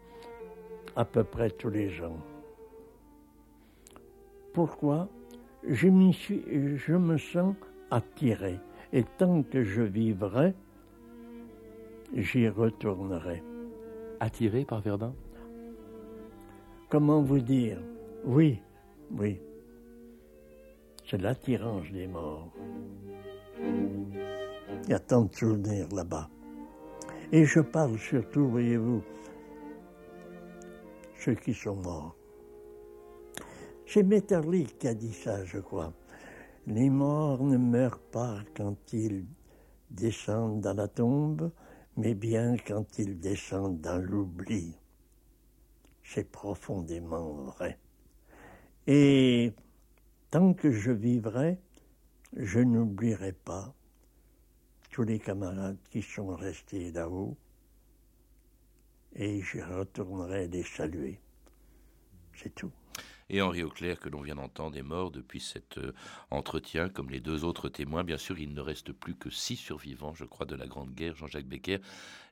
à 0.98 1.06
peu 1.06 1.24
près 1.24 1.50
tous 1.52 1.70
les 1.70 2.02
ans. 2.02 2.18
Pourquoi? 4.52 5.08
Je, 5.66 5.88
suis, 6.12 6.44
je 6.76 6.94
me 6.96 7.18
sens 7.18 7.56
attiré. 7.90 8.60
Et 8.92 9.06
tant 9.18 9.42
que 9.42 9.64
je 9.64 9.84
vivrai, 9.84 10.54
j'y 12.14 12.50
retournerai. 12.50 13.42
Attiré 14.20 14.66
par 14.66 14.82
Verdun? 14.82 15.14
Comment 16.90 17.22
vous 17.22 17.40
dire? 17.40 17.78
Oui, 18.26 18.60
oui 19.10 19.40
c'est 21.06 21.22
l'attirance 21.22 21.90
des 21.92 22.08
morts. 22.08 22.52
Il 23.60 24.90
y 24.90 24.94
a 24.94 25.00
tant 25.00 25.26
de 25.26 25.36
souvenirs 25.36 25.88
là-bas. 25.94 26.30
Et 27.32 27.46
je 27.46 27.60
parle 27.62 27.98
surtout, 27.98 28.48
voyez-vous, 28.48 29.02
ceux 31.20 31.36
qui 31.36 31.54
sont 31.54 31.76
morts. 31.76 32.16
C'est 33.86 34.04
Metterlich 34.04 34.78
qui 34.78 34.88
a 34.88 34.94
dit 34.94 35.14
ça, 35.14 35.44
je 35.46 35.60
crois. 35.60 35.94
Les 36.68 36.90
morts 36.90 37.44
ne 37.44 37.58
meurent 37.58 38.00
pas 38.00 38.40
quand 38.56 38.76
ils 38.94 39.26
descendent 39.90 40.62
dans 40.62 40.74
la 40.74 40.88
tombe, 40.88 41.52
mais 41.98 42.14
bien 42.14 42.56
quand 42.58 42.98
ils 42.98 43.20
descendent 43.20 43.82
dans 43.82 43.98
l'oubli. 43.98 44.76
C'est 46.04 46.30
profondément 46.30 47.34
vrai. 47.34 47.78
Et 48.88 49.54
Tant 50.34 50.56
que 50.56 50.72
je 50.72 50.90
vivrai, 50.90 51.60
je 52.36 52.58
n'oublierai 52.58 53.34
pas 53.34 53.72
tous 54.90 55.04
les 55.04 55.20
camarades 55.20 55.78
qui 55.92 56.02
sont 56.02 56.36
restés 56.36 56.92
là-haut 56.92 57.38
et 59.14 59.42
je 59.42 59.60
retournerai 59.60 60.48
les 60.48 60.64
saluer. 60.64 61.20
C'est 62.34 62.56
tout. 62.56 62.72
Et 63.34 63.42
Henri 63.42 63.64
Auclair, 63.64 64.00
que 64.00 64.10
l'on 64.10 64.22
vient 64.22 64.36
d'entendre, 64.36 64.78
est 64.78 64.84
mort 64.84 65.10
depuis 65.10 65.40
cet 65.40 65.80
euh, 65.80 65.92
entretien, 66.30 66.88
comme 66.88 67.10
les 67.10 67.20
deux 67.20 67.46
autres 67.46 67.68
témoins. 67.68 68.04
Bien 68.04 68.20
sûr, 68.20 68.38
il 68.38 68.54
ne 68.54 68.62
reste 68.62 68.92
plus 68.92 69.16
que 69.16 69.32
six 69.32 69.56
survivants, 69.56 70.14
je 70.14 70.24
crois, 70.24 70.46
de 70.46 70.54
la 70.56 70.68
Grande 70.68 70.94
Guerre, 70.94 71.16
Jean-Jacques 71.16 71.48
Becker. 71.48 71.80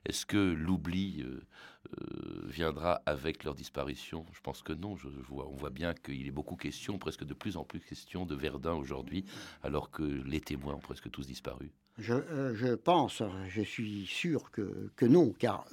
Est-ce 0.06 0.24
que 0.24 0.36
l'oubli 0.36 1.24
euh, 1.24 1.40
euh, 2.00 2.46
viendra 2.46 3.02
avec 3.04 3.42
leur 3.42 3.56
disparition? 3.56 4.24
Je 4.32 4.40
pense 4.42 4.62
que 4.62 4.72
non. 4.72 4.94
On 5.28 5.56
voit 5.56 5.70
bien 5.70 5.92
qu'il 5.92 6.24
est 6.24 6.30
beaucoup 6.30 6.54
question, 6.54 6.98
presque 6.98 7.24
de 7.24 7.34
plus 7.34 7.56
en 7.56 7.64
plus 7.64 7.80
question 7.80 8.24
de 8.24 8.36
Verdun 8.36 8.74
aujourd'hui, 8.74 9.24
alors 9.64 9.90
que 9.90 10.04
les 10.04 10.40
témoins 10.40 10.74
ont 10.74 10.78
presque 10.78 11.10
tous 11.10 11.26
disparu. 11.26 11.72
Je, 11.98 12.76
pense, 12.76 13.24
je 13.48 13.62
suis 13.62 14.06
sûr 14.06 14.52
que 14.52 15.04
non, 15.04 15.34
car 15.36 15.66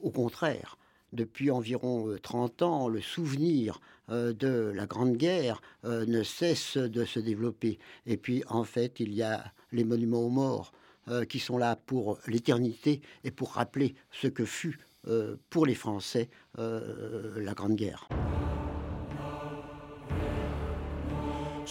au 0.00 0.10
contraire, 0.10 0.76
depuis 1.12 1.50
environ 1.50 2.16
30 2.22 2.62
ans, 2.62 2.88
le 2.88 3.00
souvenir 3.00 3.80
euh, 4.10 4.32
de 4.32 4.72
la 4.74 4.86
Grande 4.86 5.16
Guerre 5.16 5.62
euh, 5.84 6.04
ne 6.06 6.22
cesse 6.22 6.76
de 6.76 7.04
se 7.04 7.20
développer. 7.20 7.78
Et 8.06 8.16
puis, 8.16 8.42
en 8.48 8.64
fait, 8.64 9.00
il 9.00 9.12
y 9.12 9.22
a 9.22 9.44
les 9.70 9.84
monuments 9.84 10.22
aux 10.22 10.30
morts 10.30 10.72
euh, 11.08 11.24
qui 11.24 11.38
sont 11.38 11.56
là 11.56 11.76
pour 11.76 12.18
l'éternité 12.26 13.00
et 13.24 13.30
pour 13.30 13.52
rappeler 13.52 13.94
ce 14.10 14.28
que 14.28 14.44
fut 14.44 14.78
pour 15.50 15.66
les 15.66 15.74
Français 15.74 16.30
la 16.56 17.54
Grande 17.54 17.74
Guerre. 17.74 18.08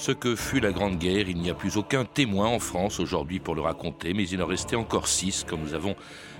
Ce 0.01 0.11
que 0.11 0.35
fut 0.35 0.59
la 0.59 0.71
Grande 0.71 0.97
Guerre, 0.97 1.29
il 1.29 1.37
n'y 1.37 1.51
a 1.51 1.53
plus 1.53 1.77
aucun 1.77 2.05
témoin 2.05 2.47
en 2.47 2.57
France 2.57 2.99
aujourd'hui 2.99 3.39
pour 3.39 3.53
le 3.53 3.61
raconter, 3.61 4.15
mais 4.15 4.27
il 4.27 4.41
en 4.41 4.47
restait 4.47 4.75
encore 4.75 5.07
six, 5.07 5.45
comme 5.47 5.61
nous 5.61 5.75
avons 5.75 5.95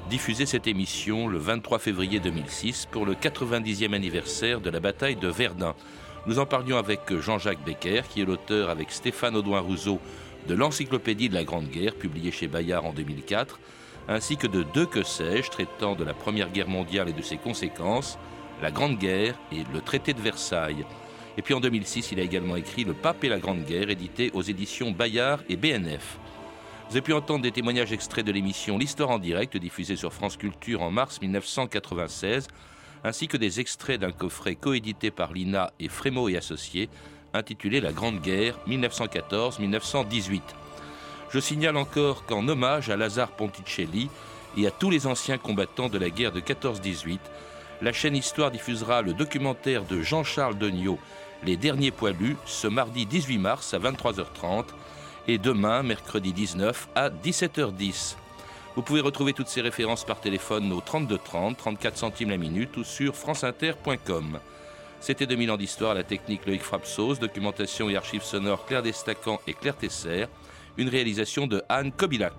diffusé 0.10 0.47
cette 0.47 0.65
émission 0.65 1.28
le 1.28 1.38
23 1.38 1.78
février 1.78 2.19
2006 2.19 2.88
pour 2.89 3.06
le 3.06 3.13
90e 3.13 3.93
anniversaire 3.93 4.62
de 4.62 4.71
la 4.71 4.80
bataille 4.80 5.15
de 5.15 5.28
Verdun. 5.28 5.76
Nous 6.26 6.39
en 6.39 6.47
parlions 6.47 6.78
avec 6.78 7.02
Jean-Jacques 7.19 7.63
Becker, 7.63 8.02
qui 8.10 8.21
est 8.21 8.26
l'auteur 8.26 8.71
avec 8.71 8.91
Stéphane 8.91 9.36
Audouin-Rousseau 9.36 10.00
de 10.47 10.56
l'Encyclopédie 10.56 11.30
de 11.30 11.36
la 11.36 11.43
Grande 11.43 11.69
Guerre, 11.69 11.93
publiée 11.93 12.32
chez 12.32 12.47
Bayard 12.47 12.88
en 12.88 12.93
2004, 12.93 13.60
ainsi 14.08 14.38
que 14.38 14.47
de 14.47 14.63
Deux 14.74 14.88
que 14.88 15.04
sais-je, 15.04 15.52
traitant 15.52 15.93
de 15.93 16.04
la 16.04 16.15
Première 16.15 16.50
Guerre 16.50 16.67
mondiale 16.67 17.10
et 17.10 17.13
de 17.13 17.21
ses 17.21 17.38
conséquences, 17.38 18.17
la 18.63 18.71
Grande 18.71 18.97
Guerre 18.97 19.36
et 19.52 19.63
le 19.71 19.82
Traité 19.82 20.15
de 20.15 20.21
Versailles. 20.21 20.84
Et 21.38 21.41
puis 21.41 21.54
en 21.54 21.60
2006, 21.60 22.12
il 22.12 22.20
a 22.20 22.24
également 22.24 22.56
écrit 22.56 22.84
Le 22.84 22.94
Pape 22.94 23.24
et 23.24 23.30
la 23.30 23.39
Grande 23.39 23.63
Guerre, 23.63 23.89
édité 23.89 24.32
aux 24.34 24.41
éditions 24.41 24.91
Bayard 24.91 25.41
et 25.50 25.56
BNF. 25.56 26.17
Vous 26.89 26.98
avez 26.98 27.02
pu 27.02 27.13
entendre 27.13 27.41
des 27.41 27.54
témoignages 27.54 27.94
extraits 27.94 28.26
de 28.26 28.34
l'émission 28.34 28.78
L'Histoire 28.78 29.12
en 29.12 29.20
direct, 29.20 29.56
diffusée 29.56 29.96
sur 29.96 30.12
France 30.12 30.36
Culture 30.36 30.82
en 30.82 30.91
mars 30.91 31.22
1996, 31.22 32.50
ainsi 33.06 33.30
que 33.30 33.38
des 33.38 33.62
extraits 33.62 34.02
d'un 34.02 34.12
coffret 34.12 34.56
coédité 34.56 35.10
par 35.10 35.32
l'INA 35.32 35.72
et 35.80 35.88
Frémaux 35.88 36.28
et 36.28 36.36
Associés, 36.36 36.89
intitulé 37.34 37.80
La 37.80 37.94
Grande 37.94 38.20
Guerre 38.20 38.60
1914-1918. 38.67 40.41
Je 41.30 41.39
signale 41.39 41.78
encore 41.78 42.26
qu'en 42.26 42.46
hommage 42.50 42.89
à 42.89 42.98
Lazare 42.98 43.32
Ponticelli 43.32 44.10
et 44.58 44.67
à 44.67 44.72
tous 44.72 44.89
les 44.89 45.08
anciens 45.08 45.38
combattants 45.38 45.88
de 45.88 45.98
la 45.98 46.10
guerre 46.10 46.34
de 46.34 46.41
14-18, 46.41 47.20
la 47.82 47.91
chaîne 47.91 48.15
Histoire 48.15 48.52
diffusera 48.52 49.02
le 49.02 49.13
documentaire 49.13 49.84
de 49.84 50.02
Jean-Charles 50.02 50.58
Degnaud, 50.58 51.00
Les 51.44 51.58
Derniers 51.58 51.91
Poilus, 51.91 52.38
ce 52.46 52.67
mardi 52.67 53.06
18 53.06 53.38
mars 53.39 53.74
à 53.74 53.80
23h30 53.80 54.65
et 55.28 55.38
demain, 55.38 55.82
mercredi 55.84 56.34
19, 56.34 56.89
à 56.96 57.10
17h10. 57.10 58.15
Vous 58.76 58.82
pouvez 58.84 59.02
retrouver 59.02 59.34
toutes 59.34 59.48
ces 59.48 59.62
références 59.62 60.06
par 60.06 60.20
téléphone 60.20 60.72
au 60.72 60.82
32 60.82 61.17
30, 61.17 61.58
34 61.58 61.98
centimes 61.98 62.30
la 62.30 62.38
minute 62.38 62.78
ou 62.78 62.84
sur 62.84 63.15
franceinter.com. 63.15 64.39
C'était 65.00 65.26
2000 65.26 65.52
ans 65.52 65.58
d'histoire, 65.58 65.96
la 65.96 66.04
technique 66.04 66.46
Loïc 66.46 66.62
Frapsos, 66.62 67.15
documentation 67.15 67.89
et 67.89 67.96
archives 67.96 68.24
sonores 68.24 68.65
Claire 68.65 68.84
Destacan 68.84 69.41
et 69.48 69.54
Claire 69.54 69.76
Tesser, 69.76 70.26
une 70.78 70.89
réalisation 70.89 71.48
de 71.48 71.63
Anne 71.67 71.91
Kobilac. 71.91 72.34